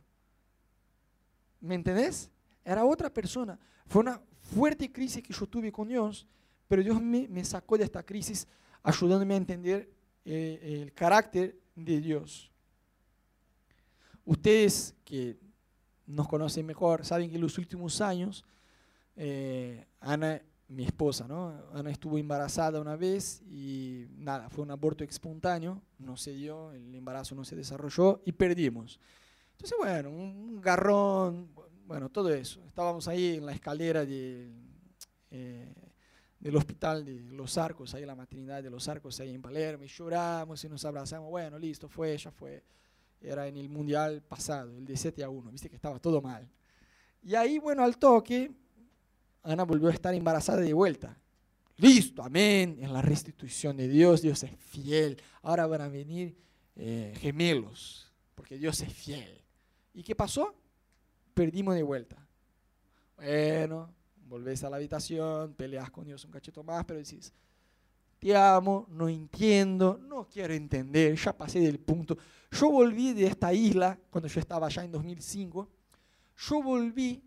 [1.59, 2.29] ¿Me entendés?
[2.63, 3.59] Era otra persona.
[3.87, 6.27] Fue una fuerte crisis que yo tuve con Dios,
[6.67, 8.47] pero Dios me, me sacó de esta crisis
[8.83, 9.91] ayudándome a entender
[10.25, 12.51] eh, el carácter de Dios.
[14.25, 15.37] Ustedes que
[16.05, 18.45] nos conocen mejor saben que en los últimos años,
[19.15, 21.53] eh, Ana, mi esposa, ¿no?
[21.73, 26.93] Ana estuvo embarazada una vez y nada, fue un aborto espontáneo, no se dio, el
[26.95, 28.99] embarazo no se desarrolló y perdimos.
[29.51, 31.53] Entonces, bueno, un garrón,
[31.85, 32.63] bueno, todo eso.
[32.65, 34.51] Estábamos ahí en la escalera de,
[35.31, 35.73] eh,
[36.39, 39.87] del hospital de Los Arcos, ahí la maternidad de Los Arcos, ahí en Palermo, y
[39.87, 42.63] lloramos y nos abrazamos, bueno, listo, fue, ya fue.
[43.21, 46.49] Era en el mundial pasado, el de 7 a 1, viste que estaba todo mal.
[47.21, 48.51] Y ahí, bueno, al toque,
[49.43, 51.17] Ana volvió a estar embarazada de vuelta.
[51.77, 52.77] Listo, amén.
[52.79, 55.21] En la restitución de Dios, Dios es fiel.
[55.41, 56.35] Ahora van a venir
[56.75, 59.41] eh, gemelos, porque Dios es fiel.
[59.93, 60.55] ¿Y qué pasó?
[61.33, 62.17] Perdimos de vuelta.
[63.17, 63.93] Bueno,
[64.27, 67.33] volvés a la habitación, peleas con Dios un cachito más, pero decís,
[68.19, 72.17] te amo, no entiendo, no quiero entender, ya pasé del punto.
[72.51, 75.69] Yo volví de esta isla, cuando yo estaba allá en 2005,
[76.37, 77.21] yo volví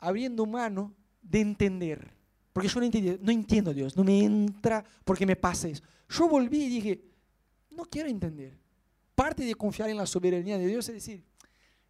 [0.00, 0.94] abriendo mano
[1.24, 2.12] de entender.
[2.52, 5.82] Porque yo no, entendí, no entiendo a Dios, no me entra porque me pasa eso.
[6.08, 7.04] Yo volví y dije,
[7.70, 8.56] no quiero entender.
[9.14, 11.24] Parte de confiar en la soberanía de Dios es decir,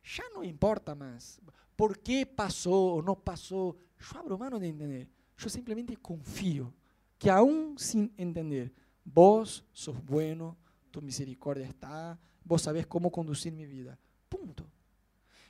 [0.03, 1.41] ya no importa más
[1.77, 3.77] por qué pasó o no pasó.
[3.99, 5.09] Yo abro mano de entender.
[5.37, 6.73] Yo simplemente confío
[7.19, 8.73] que aún sin entender,
[9.05, 10.57] vos sos bueno,
[10.91, 13.99] tu misericordia está, vos sabés cómo conducir mi vida.
[14.29, 14.65] Punto.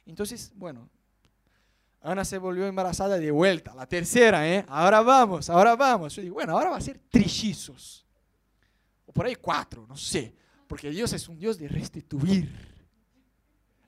[0.06, 0.88] Entonces, bueno,
[2.04, 4.62] Ana se volvió embarazada de vuelta, la tercera, ¿eh?
[4.68, 6.14] Ahora vamos, ahora vamos.
[6.14, 8.04] Yo digo, bueno, ahora va a ser trillizos.
[9.06, 10.34] O por ahí cuatro, no sé.
[10.66, 12.46] Porque Dios es un Dios de restituir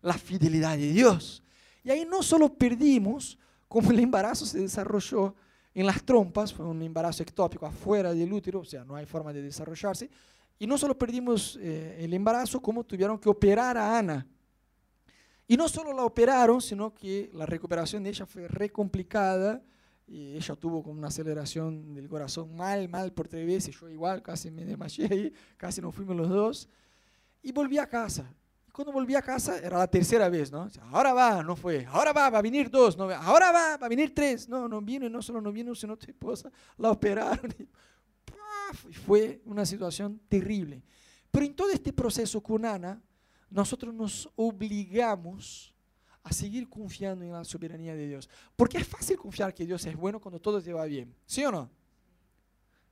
[0.01, 1.43] la fidelidad de Dios.
[1.85, 3.39] Y ahí no solo perdimos,
[3.69, 5.35] como el embarazo se desarrolló
[5.75, 9.31] en las trompas, fue un embarazo ectópico afuera del útero, o sea, no hay forma
[9.35, 10.09] de desarrollarse.
[10.59, 14.27] Y no solo perdimos eh, el embarazo, como tuvieron que operar a Ana
[15.49, 19.63] y no solo la operaron, sino que la recuperación de ella fue re complicada.
[20.09, 23.75] Y ella tuvo como una aceleración del corazón mal, mal por tres veces.
[23.79, 26.69] Yo igual, casi me desmayé ahí, casi nos fuimos los dos.
[27.43, 28.33] Y volví a casa.
[28.69, 30.69] Y cuando volví a casa era la tercera vez, ¿no?
[30.93, 31.87] Ahora va, no fue.
[31.87, 32.97] Ahora va, va a venir dos.
[32.97, 34.49] No, ahora va, va a venir tres.
[34.49, 37.53] No, no vino y no solo no vino, sino tu esposa la operaron.
[38.89, 40.83] Y fue una situación terrible.
[41.31, 43.01] Pero en todo este proceso con Ana,
[43.51, 45.73] nosotros nos obligamos
[46.23, 48.29] a seguir confiando en la soberanía de Dios.
[48.57, 51.15] Porque es fácil confiar que Dios es bueno cuando todo te va bien.
[51.25, 51.71] ¿Sí o no?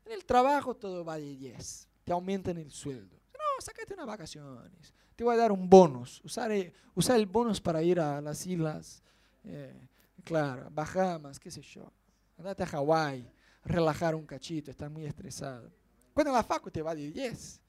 [0.04, 1.88] En el trabajo todo va de 10.
[2.04, 3.16] Te aumentan el sueldo.
[3.32, 4.94] No, sácate unas vacaciones.
[5.16, 6.20] Te voy a dar un bonus.
[6.24, 6.52] Usar,
[6.94, 9.02] usar el bonus para ir a las islas,
[9.42, 9.88] eh,
[10.22, 11.90] claro, Bahamas, qué sé yo.
[12.38, 13.28] Andate a Hawái,
[13.64, 15.72] relajar un cachito, estar muy estresado.
[16.12, 17.60] Cuando en la facu te va de 10.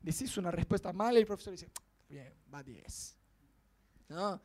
[0.00, 1.70] Decís una respuesta mala y el profesor dice,
[2.12, 3.16] bien, va 10.
[4.08, 4.40] ¿No?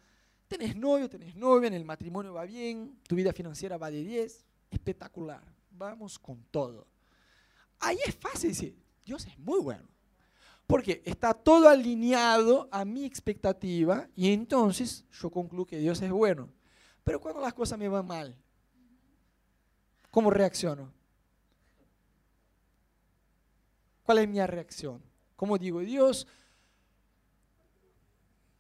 [0.48, 4.46] Tenés novio, tenés novia, en el matrimonio va bien, tu vida financiera va de 10,
[4.72, 6.88] espectacular, vamos con todo.
[7.80, 9.86] Ahí es fácil decir, Dios es muy bueno,
[10.66, 16.50] porque está todo alineado a mi expectativa y entonces yo concluyo que Dios es bueno.
[17.04, 18.36] Pero cuando las cosas me van mal,
[20.10, 20.94] ¿cómo reacciono?
[24.04, 25.04] ¿Cuál es mi reacción?
[25.36, 26.26] ¿Cómo digo, Dios,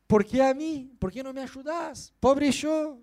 [0.08, 0.90] ¿Por qué a mí?
[0.98, 2.14] ¿Por qué no me ayudas?
[2.20, 2.98] Pobre yo.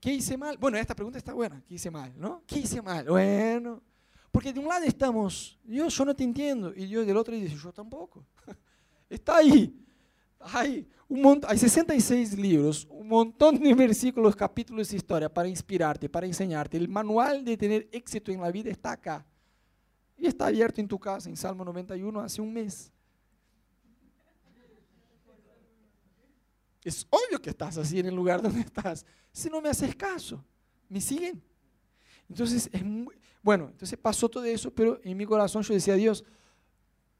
[0.00, 0.56] ¿Qué hice mal?
[0.56, 1.60] Bueno, esta pregunta está buena.
[1.66, 2.12] ¿Qué hice mal?
[2.16, 2.42] ¿No?
[2.46, 3.06] ¿Qué hice mal?
[3.06, 3.82] Bueno,
[4.30, 6.72] porque de un lado estamos, Dios, yo no te entiendo.
[6.74, 8.24] Y Dios del otro dice, yo tampoco.
[9.10, 9.74] está ahí.
[10.38, 16.26] Hay, un hay 66 libros, un montón de versículos, capítulos de historia para inspirarte, para
[16.26, 16.76] enseñarte.
[16.76, 19.26] El manual de tener éxito en la vida está acá.
[20.16, 22.92] Y está abierto en tu casa, en Salmo 91, hace un mes.
[26.86, 29.04] Es obvio que estás así en el lugar donde estás.
[29.32, 30.44] Si no me haces caso,
[30.88, 31.42] ¿me siguen?
[32.28, 32.82] Entonces, es
[33.42, 36.24] bueno, entonces pasó todo eso, pero en mi corazón yo decía, Dios,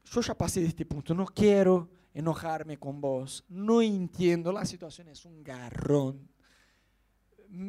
[0.05, 5.09] yo ya pasé de este punto, no quiero enojarme con vos, no entiendo, la situación
[5.09, 6.29] es un garrón,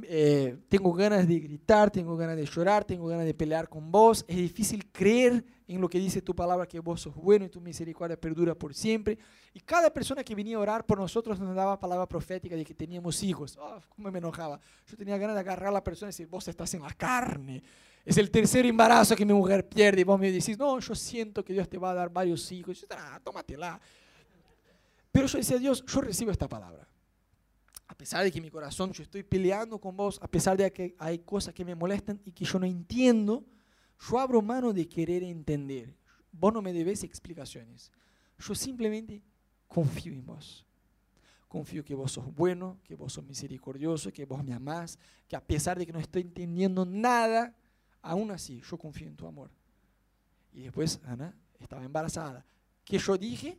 [0.04, 4.24] eh, tengo ganas de gritar, tengo ganas de llorar, tengo ganas de pelear con vos.
[4.26, 5.44] Es difícil creer
[5.74, 8.74] en lo que dice tu palabra, que vos sos bueno y tu misericordia perdura por
[8.74, 9.18] siempre.
[9.52, 12.74] Y cada persona que venía a orar por nosotros nos daba palabra profética de que
[12.74, 13.56] teníamos hijos.
[13.60, 14.58] Oh, ¿Cómo me enojaba?
[14.86, 17.62] Yo tenía ganas de agarrar a la persona y decir, vos estás en la carne.
[18.04, 21.44] Es el tercer embarazo que mi mujer pierde y vos me decís, no, yo siento
[21.44, 22.78] que Dios te va a dar varios hijos.
[22.78, 23.78] Y yo, ah, tómatela.
[25.12, 26.88] Pero yo decía, Dios, yo recibo esta palabra
[27.88, 30.94] a pesar de que mi corazón yo estoy peleando con vos, a pesar de que
[30.98, 33.44] hay cosas que me molestan y que yo no entiendo,
[34.00, 35.94] yo abro mano de querer entender.
[36.30, 37.90] Vos no me debes explicaciones.
[38.38, 39.22] Yo simplemente
[39.66, 40.64] confío en vos.
[41.48, 45.40] Confío que vos sos bueno, que vos sos misericordioso, que vos me amás, que a
[45.40, 47.54] pesar de que no estoy entendiendo nada,
[48.02, 49.50] aún así yo confío en tu amor.
[50.52, 52.44] Y después Ana estaba embarazada.
[52.84, 53.58] ¿Qué yo dije?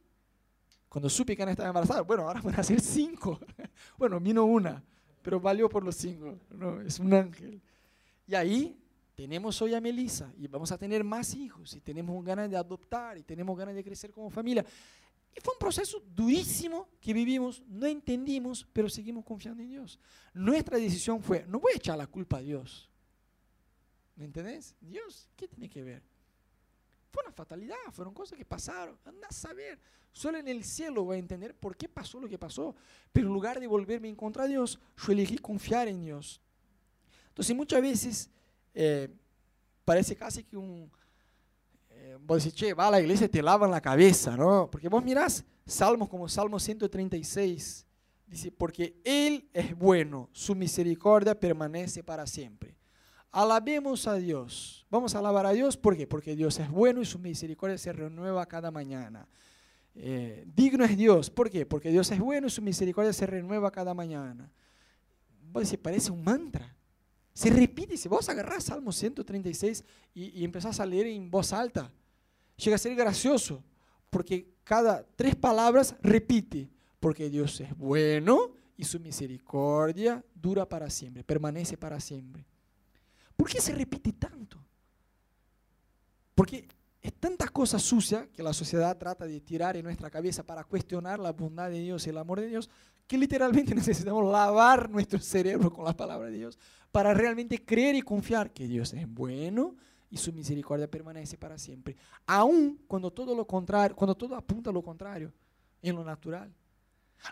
[0.88, 3.40] Cuando supe que Ana estaba embarazada, bueno, ahora van a ser cinco.
[3.98, 4.84] bueno, vino una,
[5.22, 6.40] pero valió por los cinco.
[6.52, 7.62] No, es un ángel.
[8.28, 8.80] Y ahí
[9.20, 13.18] tenemos hoy a Melissa y vamos a tener más hijos y tenemos ganas de adoptar
[13.18, 14.66] y tenemos ganas de crecer como familia.
[15.36, 20.00] Y fue un proceso durísimo que vivimos, no entendimos, pero seguimos confiando en Dios.
[20.34, 22.90] Nuestra decisión fue, no voy a echar la culpa a Dios.
[24.16, 24.74] ¿Me entendés?
[24.80, 26.02] Dios, ¿qué tiene que ver?
[27.12, 28.98] Fue una fatalidad, fueron cosas que pasaron.
[29.04, 29.78] Anda a saber.
[30.14, 32.74] Solo en el cielo voy a entender por qué pasó lo que pasó.
[33.12, 36.40] Pero en lugar de volverme en contra de Dios, yo elegí confiar en Dios.
[37.28, 38.30] Entonces muchas veces
[38.82, 39.10] eh,
[39.84, 40.90] parece casi que un...
[41.90, 44.70] Eh, vos decís, che, va a la iglesia y te lavan la cabeza, ¿no?
[44.72, 47.86] Porque vos mirás salmos como Salmo 136,
[48.26, 52.78] dice, porque Él es bueno, su misericordia permanece para siempre.
[53.32, 54.88] Alabemos a Dios.
[54.90, 56.08] Vamos a alabar a Dios, ¿por qué?
[56.08, 59.28] Porque Dios es bueno y su misericordia se renueva cada mañana.
[59.94, 61.66] Eh, digno es Dios, ¿por qué?
[61.66, 64.50] Porque Dios es bueno y su misericordia se renueva cada mañana.
[65.52, 66.79] Vos parece un mantra.
[67.40, 71.90] Se repite, si vos agarrás Salmo 136 y, y empezás a leer en voz alta,
[72.58, 73.64] llega a ser gracioso,
[74.10, 76.70] porque cada tres palabras repite,
[77.00, 82.46] porque Dios es bueno y su misericordia dura para siempre, permanece para siempre.
[83.38, 84.62] ¿Por qué se repite tanto?
[86.36, 86.68] Porque
[87.02, 91.20] es tanta cosa sucia que la sociedad trata de tirar en nuestra cabeza para cuestionar
[91.20, 92.70] la bondad de Dios y el amor de Dios,
[93.10, 96.60] que literalmente necesitamos lavar nuestro cerebro con la palabra de Dios
[96.92, 99.76] para realmente creer y confiar que Dios es bueno
[100.12, 101.98] y su misericordia permanece para siempre,
[102.28, 105.34] aun cuando todo lo contrario, cuando todo apunta a lo contrario
[105.82, 106.54] en lo natural.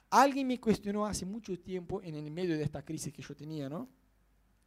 [0.09, 3.69] Alguien me cuestionó hace mucho tiempo en el medio de esta crisis que yo tenía,
[3.69, 3.88] ¿no?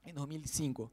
[0.04, 0.90] En 2005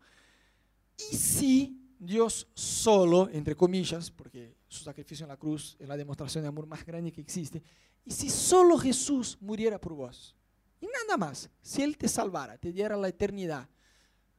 [1.12, 6.44] ¿Y si Dios solo, entre comillas, porque su sacrificio en la cruz es la demostración
[6.44, 7.62] de amor más grande que existe,
[8.08, 10.34] y si solo Jesús muriera por vos,
[10.80, 13.68] y nada más, si Él te salvara, te diera la eternidad,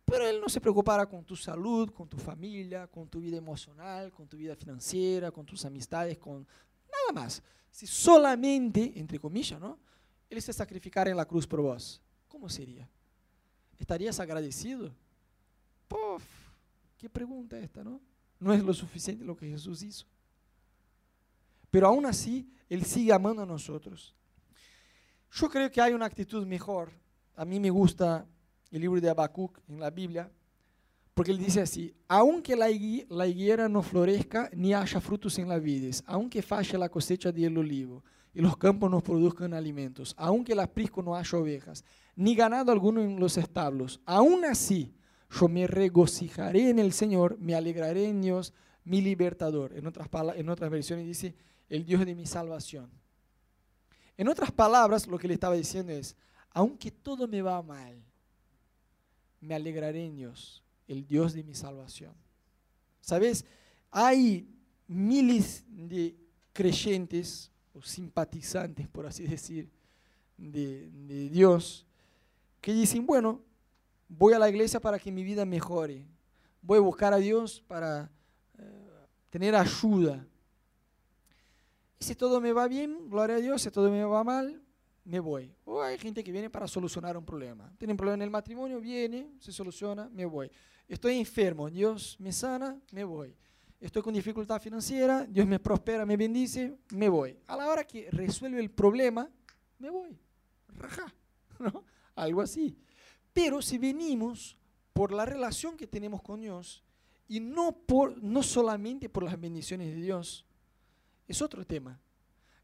[0.07, 4.11] pero Él no se preocupara con tu salud, con tu familia, con tu vida emocional,
[4.11, 6.47] con tu vida financiera, con tus amistades, con
[6.91, 7.43] nada más.
[7.71, 9.79] Si solamente, entre comillas, ¿no?
[10.31, 12.89] Él se sacrificara en la cruz por vos, ¿cómo sería?
[13.79, 14.95] ¿Estarías agradecido?
[15.89, 16.23] Puf,
[16.97, 18.01] ¿Qué pregunta esta, no?
[18.41, 20.07] No es lo suficiente lo que Jesús hizo.
[21.71, 24.15] Pero aún así, Él sigue amando a nosotros.
[25.31, 26.93] Yo creo que hay una actitud mejor.
[27.35, 28.27] A mí me gusta
[28.71, 30.31] el libro de Habacuc en la Biblia,
[31.15, 36.03] porque él dice así, aunque la, higuera no florezca ni haya frutos en las vides,
[36.07, 41.03] aunque falle la cosecha del olivo y los campos no produzcan alimentos, aunque el aprisco
[41.03, 44.95] no haya ovejas, ni ganado alguno en los establos, aún así
[45.31, 48.55] yo me regocijaré en el Señor, me alegraré en Dios,
[48.85, 49.73] mi libertador.
[49.75, 51.35] En otras, en otras versiones dice,
[51.69, 52.91] el Dios de mi salvación.
[54.17, 56.17] En otras palabras, lo que le estaba diciendo es,
[56.51, 58.03] aunque todo me va mal,
[59.41, 62.13] me alegraré en Dios, el Dios de mi salvación.
[63.01, 63.45] ¿Sabes?
[63.91, 64.49] Hay
[64.89, 66.17] miles de
[66.53, 69.71] creyentes o simpatizantes, por así decir,
[70.37, 71.87] de, Dios,
[72.61, 73.41] que dicen, bueno,
[74.09, 76.05] voy a la iglesia para que mi vida mejore.
[76.63, 78.11] Voy a buscar a Dios para
[78.59, 80.27] eh, tener ayuda.
[82.01, 83.63] Si todo me va bien, gloria a Dios.
[83.63, 84.63] Si todo me va mal,
[85.05, 85.53] me voy.
[85.65, 87.73] O hay gente que viene para solucionar un problema.
[87.79, 90.51] Tienen problema en el matrimonio, viene, se soluciona, me voy.
[90.87, 93.35] Estoy enfermo, Dios me sana, me voy.
[93.81, 97.39] Estoy con dificultad financiera, Dios me prospera, me bendice, me voy.
[97.47, 99.31] A la hora que resuelve el problema,
[99.79, 100.19] me voy.
[100.69, 101.15] Raja,
[101.59, 101.85] ¿no?
[102.15, 102.77] Algo así.
[103.33, 104.59] Pero si venimos
[104.93, 106.83] por la relación que tenemos con Dios
[107.29, 110.45] y no, por, no solamente por las bendiciones de Dios,
[111.29, 112.01] es otro tema.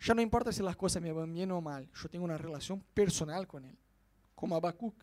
[0.01, 2.81] Ya no importa si las cosas me van bien o mal, yo tengo una relación
[2.93, 3.77] personal con Él,
[4.35, 4.95] como Habacuc.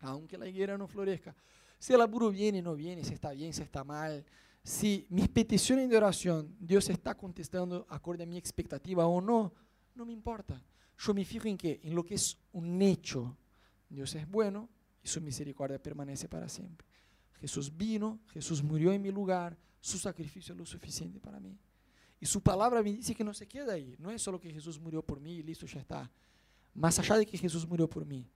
[0.00, 1.34] Aunque la higuera no florezca,
[1.78, 4.24] si el laburo viene o no viene, si está bien, si está mal,
[4.62, 9.52] si mis peticiones de oración Dios está contestando acorde a mi expectativa o no,
[9.94, 10.60] no me importa.
[10.98, 13.36] Yo me fijo en qué, en lo que es un hecho,
[13.88, 14.68] Dios es bueno
[15.02, 16.86] y su misericordia permanece para siempre.
[17.40, 21.58] Jesús vino, Jesús murió en mi lugar, su sacrificio es lo suficiente para mí.
[22.24, 23.96] Y su palabra me dice que no se queda ahí.
[23.98, 26.10] No es solo que Jesús murió por mí y listo, ya está.
[26.72, 28.26] Más allá de que Jesús murió por mí,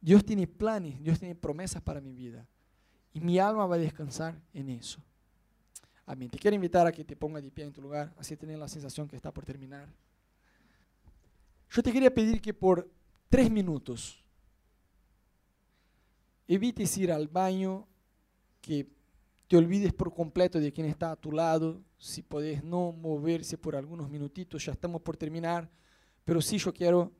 [0.00, 2.48] Dios tiene planes, Dios tiene promesas para mi vida.
[3.12, 5.02] Y mi alma va a descansar en eso.
[6.06, 6.30] Amén.
[6.30, 8.68] Te quiero invitar a que te pongas de pie en tu lugar, así tener la
[8.68, 9.86] sensación que está por terminar.
[11.68, 12.90] Yo te quería pedir que por
[13.28, 14.24] tres minutos
[16.48, 17.86] Evites ir al baño,
[18.62, 18.95] que
[19.48, 23.76] te olvides por completo de quién está a tu lado, si podés no moverse por
[23.76, 25.70] algunos minutitos, ya estamos por terminar,
[26.24, 27.12] pero sí yo quiero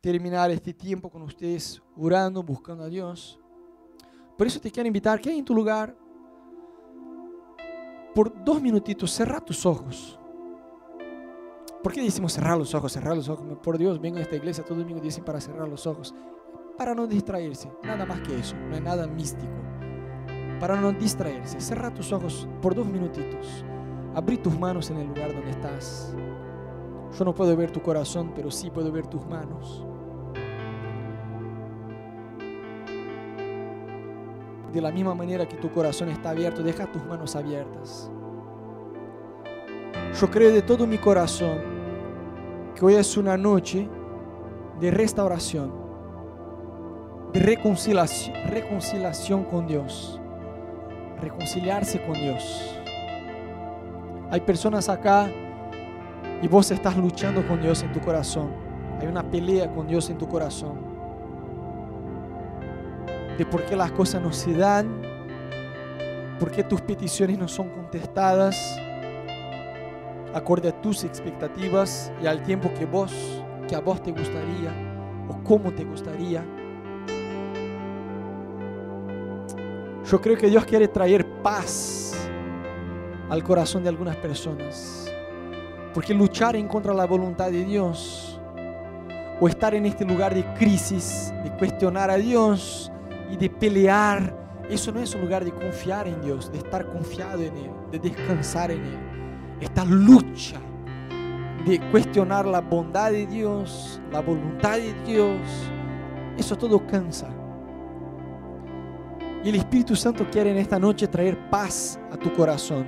[0.00, 3.38] terminar este tiempo con ustedes orando, buscando a Dios.
[4.36, 5.96] Por eso te quiero invitar que en tu lugar,
[8.14, 10.18] por dos minutitos, cerra tus ojos.
[11.82, 13.58] ¿Por qué decimos cerrar los ojos, cerrar los ojos?
[13.62, 16.14] Por Dios, vengo a esta iglesia todo domingo dicen para cerrar los ojos
[16.76, 19.61] para no distraerse, nada más que eso, no es nada místico.
[20.62, 21.60] Para no distraerse.
[21.60, 23.64] Cerra tus ojos por dos minutitos.
[24.14, 26.14] Abrí tus manos en el lugar donde estás.
[27.18, 29.84] Yo no puedo ver tu corazón, pero sí puedo ver tus manos.
[34.72, 38.08] De la misma manera que tu corazón está abierto, deja tus manos abiertas.
[40.20, 41.58] Yo creo de todo mi corazón
[42.76, 43.88] que hoy es una noche
[44.78, 45.72] de restauración,
[47.32, 50.21] de reconciliación, reconciliación con Dios,
[51.22, 52.78] reconciliarse con Dios.
[54.30, 55.30] Hay personas acá
[56.42, 58.50] y vos estás luchando con Dios en tu corazón.
[59.00, 60.92] Hay una pelea con Dios en tu corazón.
[63.38, 65.02] De por qué las cosas no se dan,
[66.38, 68.78] por qué tus peticiones no son contestadas
[70.34, 73.12] acorde a tus expectativas y al tiempo que vos,
[73.68, 74.72] que a vos te gustaría
[75.28, 76.44] o cómo te gustaría.
[80.12, 82.12] Yo creo que Dios quiere traer paz
[83.30, 85.10] al corazón de algunas personas.
[85.94, 88.38] Porque luchar en contra de la voluntad de Dios
[89.40, 92.92] o estar en este lugar de crisis, de cuestionar a Dios
[93.30, 94.36] y de pelear,
[94.68, 97.98] eso no es un lugar de confiar en Dios, de estar confiado en Él, de
[97.98, 98.98] descansar en Él.
[99.62, 100.60] Esta lucha
[101.64, 105.40] de cuestionar la bondad de Dios, la voluntad de Dios,
[106.36, 107.34] eso todo cansa.
[109.44, 112.86] Y el Espíritu Santo quiere en esta noche traer paz a tu corazón.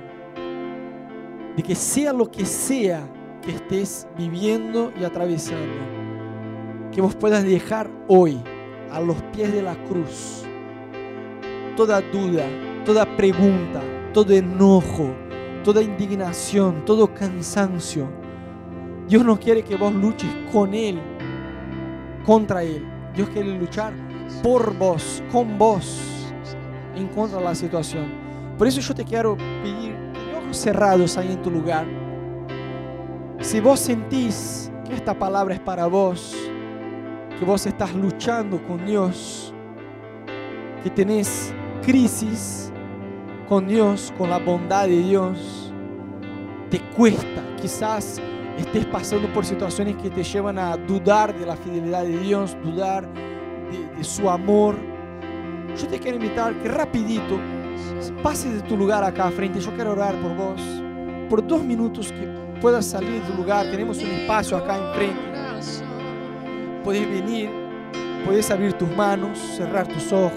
[1.55, 3.07] De que sea lo que sea
[3.41, 5.73] que estés viviendo y atravesando,
[6.91, 8.41] que vos puedas dejar hoy
[8.91, 10.45] a los pies de la cruz
[11.75, 12.45] toda duda,
[12.85, 13.81] toda pregunta,
[14.13, 15.13] todo enojo,
[15.63, 18.07] toda indignación, todo cansancio.
[19.07, 20.99] Dios no quiere que vos luches con Él,
[22.25, 22.85] contra Él.
[23.13, 23.93] Dios quiere luchar
[24.41, 26.14] por vos, con vos,
[26.95, 28.05] en contra de la situación.
[28.57, 29.95] Por eso yo te quiero pedir,
[30.37, 31.85] ojos cerrados ahí en tu lugar.
[33.41, 36.35] Si vos sentís que esta palabra es para vos,
[37.37, 39.53] que vos estás luchando con Dios,
[40.83, 42.71] que tenés crisis
[43.47, 45.73] con Dios, con la bondad de Dios,
[46.69, 48.21] te cuesta, quizás
[48.57, 53.07] estés pasando por situaciones que te llevan a dudar de la fidelidad de Dios, dudar
[53.97, 54.75] de su amor.
[55.77, 57.39] Yo te quiero invitar que rapidito
[58.23, 59.59] pases de tu lugar acá frente.
[59.59, 60.61] Yo quiero orar por vos.
[61.29, 62.27] Por dos minutos que
[62.61, 63.65] puedas salir de tu lugar.
[63.69, 65.19] Tenemos un espacio acá enfrente.
[66.83, 67.49] Puedes venir,
[68.25, 70.31] puedes abrir tus manos, cerrar tus ojos.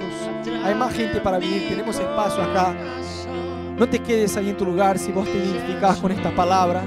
[0.65, 1.69] Hay más gente para venir.
[1.69, 2.75] Tenemos espacio acá.
[3.77, 6.83] No te quedes ahí en tu lugar si vos te identificás con esta palabra.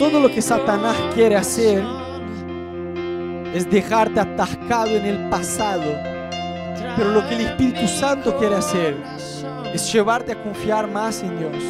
[0.00, 1.84] Todo lo que Satanás quiere hacer
[3.52, 5.92] es dejarte atascado en el pasado.
[6.96, 8.96] Pero lo que el Espíritu Santo quiere hacer
[9.74, 11.62] es llevarte a confiar más en Dios.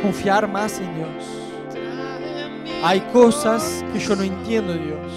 [0.00, 1.10] Confiar más en Dios.
[2.82, 5.12] Hay cosas que yo no entiendo, Dios.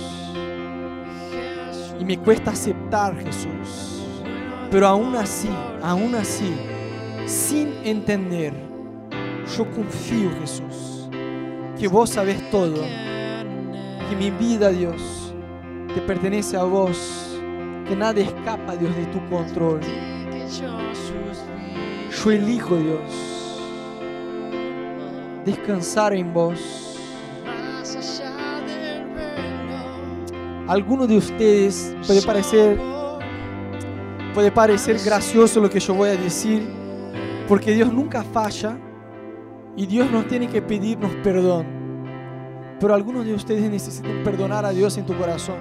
[1.97, 4.03] Y me cuesta aceptar, Jesús.
[4.69, 5.49] Pero aún así,
[5.81, 6.53] aún así,
[7.25, 8.51] sin entender,
[9.57, 10.96] yo confío, Jesús,
[11.77, 12.81] que vos sabés todo.
[14.09, 15.33] Que mi vida, Dios,
[15.93, 17.39] te pertenece a vos.
[17.87, 19.79] Que nada escapa, Dios, de tu control.
[22.23, 23.61] Yo elijo, Dios,
[25.45, 26.59] descansar en vos.
[30.67, 32.77] Alguno de ustedes puede parecer,
[34.33, 36.67] puede parecer gracioso lo que yo voy a decir,
[37.47, 38.77] porque Dios nunca falla
[39.77, 41.65] y Dios nos tiene que pedirnos perdón.
[42.79, 45.57] Pero algunos de ustedes necesitan perdonar a Dios en tu corazón,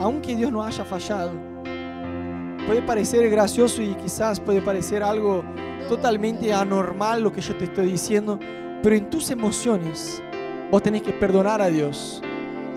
[0.00, 1.32] aunque Dios no haya fallado.
[2.66, 5.44] Puede parecer gracioso y quizás puede parecer algo
[5.88, 8.38] totalmente anormal lo que yo te estoy diciendo,
[8.82, 10.22] pero en tus emociones
[10.70, 12.22] vos tenés que perdonar a Dios.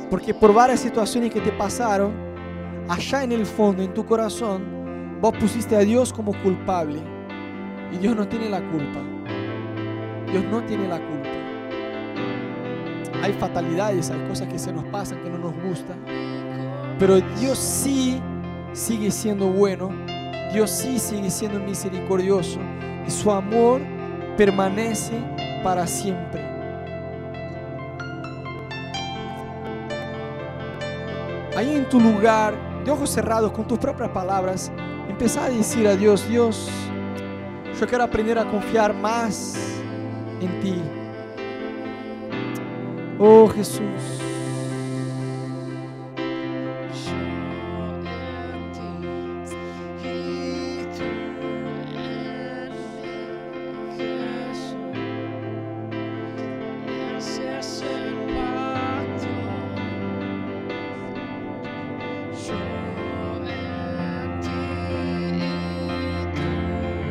[0.10, 2.12] Porque por varias situaciones que te pasaron,
[2.90, 7.00] allá en el fondo, en tu corazón, vos pusiste a Dios como culpable.
[7.94, 9.17] Y Dios no tiene la culpa.
[10.32, 11.30] Dios no tiene la culpa.
[13.22, 15.98] Hay fatalidades, hay cosas que se nos pasan que no nos gustan.
[17.00, 18.22] Pero Dios sí
[18.74, 19.90] sigue siendo bueno.
[20.54, 22.60] Dios sí sigue siendo misericordioso.
[23.06, 23.82] Y su amor
[24.38, 25.20] permanece
[25.64, 26.58] para siempre.
[31.58, 32.54] ahí en tu lugar,
[32.86, 34.72] de ojos cerrados, con tus propias palabras,
[35.10, 36.70] empezá a decir a Dios, Dios,
[37.80, 39.56] yo quiero aprender a confiar más
[40.42, 40.82] en ti.
[43.20, 43.82] Oh Jesús.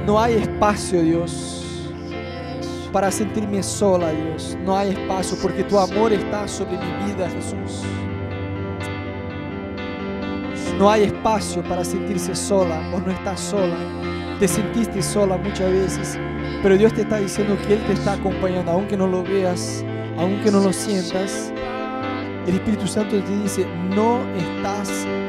[0.07, 1.46] No hay espacio, Dios.
[2.97, 4.57] Para sentirme sola, Dios.
[4.65, 7.83] No hay espacio porque tu amor está sobre mi vida, Jesús.
[10.79, 13.77] No hay espacio para sentirse sola o no estás sola.
[14.41, 16.19] Te sentiste sola muchas veces,
[16.63, 19.85] pero Dios te está diciendo que Él te está acompañando, aunque no lo veas,
[20.17, 21.53] aunque no lo sientas.
[22.47, 24.89] El Espíritu Santo te dice, no estás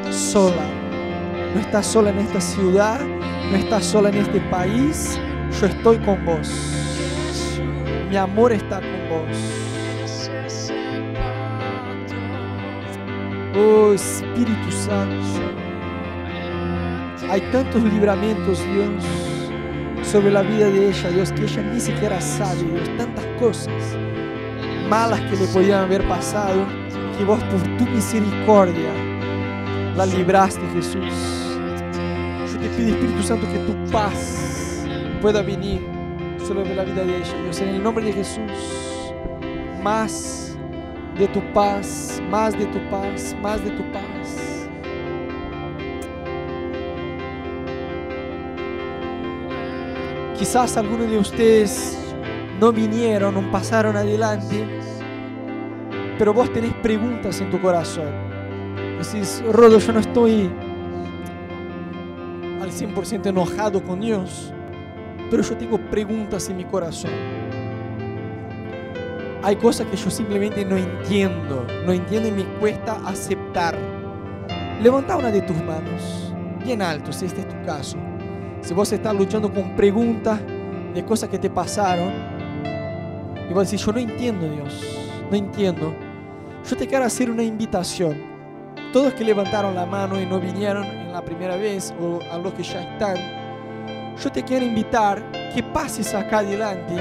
[0.09, 0.63] sola.
[1.53, 3.01] No estás sola en esta ciudad,
[3.51, 5.19] no estás sola en este país.
[5.59, 6.76] Yo estoy con vos.
[8.09, 10.31] Mi amor está con vos.
[13.55, 15.25] Oh Espíritu Santo.
[17.29, 19.03] Hay tantos libramientos, Dios,
[20.09, 23.97] sobre la vida de ella, Dios, que ella ni siquiera sabe, Dios, tantas cosas
[24.89, 26.65] malas que le podían haber pasado,
[27.17, 28.93] que vos por tu misericordia
[29.97, 31.03] la libraste, Jesús.
[32.53, 34.85] Yo te pido, Espíritu Santo, que tu paz
[35.21, 35.96] pueda venir
[36.47, 39.11] sobre la vida de ella, Dios, en el nombre de Jesús.
[39.83, 40.57] Más
[41.17, 44.59] de tu paz, más de tu paz, más de tu paz.
[50.37, 51.97] Quizás algunos de ustedes
[52.61, 54.65] no vinieron, no pasaron adelante,
[56.17, 58.11] pero vos tenés preguntas en tu corazón.
[58.99, 60.49] Decís, Rodo, yo no estoy
[62.61, 64.53] al 100% enojado con Dios,
[65.29, 67.11] pero yo tengo preguntas en mi corazón.
[69.43, 73.77] Hay cosas que yo simplemente no entiendo, no entiendo y me cuesta aceptar.
[74.81, 76.33] Levanta una de tus manos,
[76.63, 77.97] bien alto, si este es tu caso.
[78.61, 80.39] Si vos estás luchando con preguntas
[80.93, 82.11] de cosas que te pasaron,
[83.49, 85.93] y vos yo no entiendo Dios, no entiendo.
[86.69, 88.17] Yo te quiero hacer una invitación.
[88.91, 92.53] Todos que levantaron la mano y no vinieron en la primera vez, o a los
[92.53, 93.15] que ya están,
[94.21, 95.23] yo te quiero invitar
[95.53, 96.95] que pases acá adelante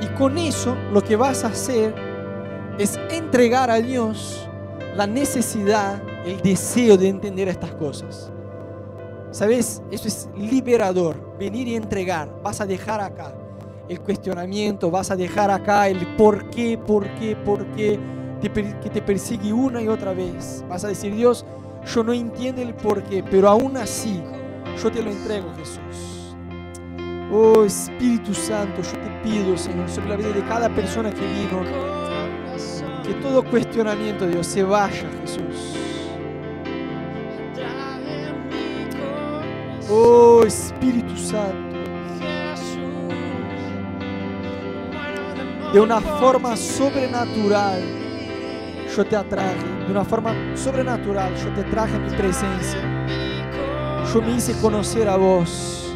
[0.00, 1.94] y con eso lo que vas a hacer
[2.78, 4.48] es entregar a Dios
[4.94, 8.30] la necesidad, el deseo de entender estas cosas.
[9.30, 9.82] ¿Sabes?
[9.90, 11.36] Eso es liberador.
[11.38, 12.28] Venir y entregar.
[12.42, 13.34] Vas a dejar acá
[13.88, 17.98] el cuestionamiento, vas a dejar acá el por qué, por qué, por qué,
[18.40, 20.64] que te persigue una y otra vez.
[20.68, 21.44] Vas a decir, Dios,
[21.86, 24.22] yo no entiendo el por qué, pero aún así
[24.82, 26.17] yo te lo entrego, Jesús.
[27.30, 31.62] Oh Espíritu Santo, yo te pido, Señor, sobre la vida de cada persona que vino,
[33.04, 35.74] que todo cuestionamiento, Dios, se vaya, Jesús.
[39.90, 41.78] Oh Espíritu Santo,
[45.74, 47.82] de una forma sobrenatural,
[48.96, 52.80] yo te atraje, de una forma sobrenatural, yo te traje a mi presencia.
[54.14, 55.87] Yo me hice conocer a vos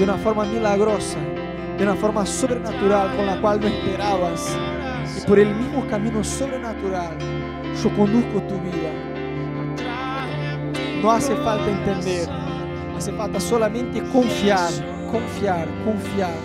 [0.00, 1.18] de una forma milagrosa,
[1.76, 4.56] de una forma sobrenatural con la cual no esperabas.
[5.14, 7.18] Y por el mismo camino sobrenatural,
[7.82, 8.94] yo conduzco tu vida.
[11.02, 12.26] No hace falta entender,
[12.96, 14.70] hace falta solamente confiar,
[15.12, 16.38] confiar, confiar.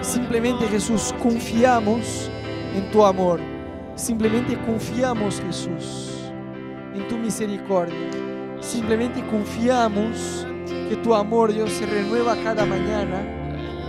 [0.00, 2.30] Simplemente Jesús, confiamos
[2.74, 3.40] en tu amor.
[3.94, 6.32] Simplemente confiamos Jesús
[6.94, 8.08] en tu misericordia.
[8.60, 10.46] Simplemente confiamos
[10.90, 13.22] que tu amor, Dios, se renueva cada mañana,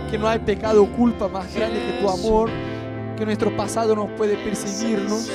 [0.08, 2.48] que no hay pecado o culpa más grande que tu amor,
[3.18, 5.28] que nuestro pasado no puede perseguirnos,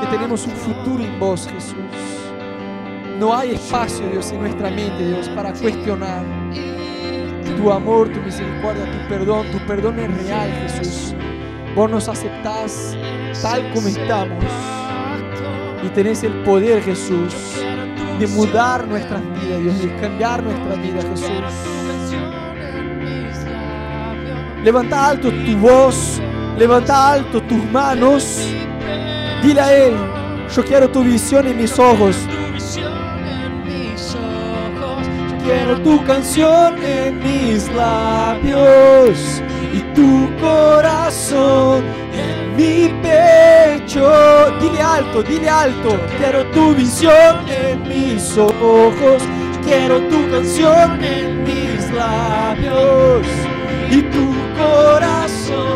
[0.00, 1.74] que tenemos un futuro en vos, Jesús.
[3.18, 6.24] No hay espacio, Dios, en nuestra mente, Dios, para cuestionar
[7.56, 9.46] tu amor, tu misericordia, tu perdón.
[9.50, 11.16] Tu perdón es real, Jesús.
[11.74, 12.96] Vos nos aceptás
[13.42, 14.44] tal como estamos
[15.82, 17.34] y tenés el poder, Jesús,
[18.18, 21.30] de mudar nuestras vidas, Dios, de cambiar nuestra vida, Jesús.
[24.64, 26.20] Levanta alto tu voz,
[26.58, 28.48] levanta alto tus manos.
[29.42, 29.94] Dile a Él,
[30.54, 32.16] yo quiero tu visión en mis ojos.
[35.44, 43.55] Quiero tu canción en mis labios y tu corazón en mi pecho.
[43.86, 45.96] Dile alto, dile alto.
[46.18, 49.22] Quiero tu visión en mis ojos.
[49.64, 53.26] Quiero tu canción en mis labios
[53.88, 55.75] y tu corazón.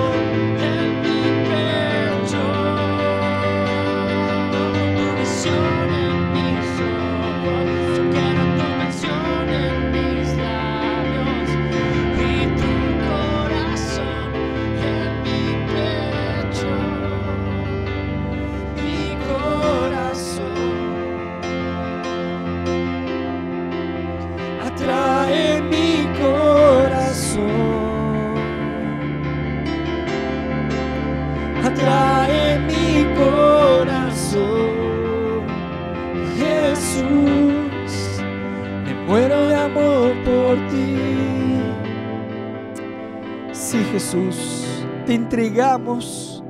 [44.10, 44.64] Jesús,
[45.06, 46.42] te entregamos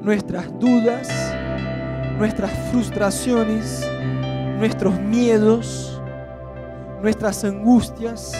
[0.00, 1.08] nuestras dudas,
[2.18, 3.90] nuestras frustraciones,
[4.58, 6.00] nuestros miedos,
[7.02, 8.30] nuestras angustias.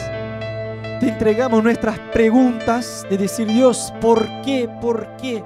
[1.00, 4.68] Te entregamos nuestras preguntas de decir, Dios, ¿por qué?
[4.80, 5.42] ¿Por qué?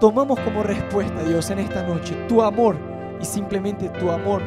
[0.00, 2.76] Tomamos como respuesta, Dios, en esta noche tu amor
[3.20, 4.42] y simplemente tu amor.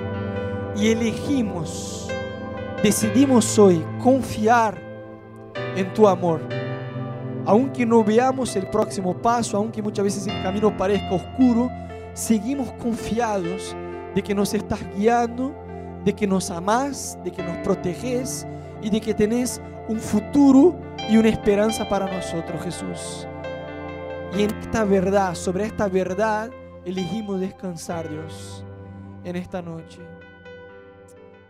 [0.76, 2.10] Y elegimos,
[2.84, 4.78] decidimos hoy confiar
[5.78, 6.42] en tu amor.
[7.46, 11.70] Aunque no veamos el próximo paso, aunque muchas veces el camino parezca oscuro,
[12.14, 13.76] seguimos confiados
[14.16, 15.54] de que nos estás guiando,
[16.06, 18.48] de que nos amás, de que nos proteges
[18.82, 20.76] y de que tenés un futuro
[21.10, 23.28] y una esperanza para nosotros, Jesús.
[24.38, 26.50] Y en esta verdad, sobre esta verdad,
[26.86, 28.64] elegimos descansar, Dios,
[29.24, 30.00] en esta noche.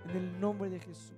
[0.10, 1.13] En el nombre de Jesús.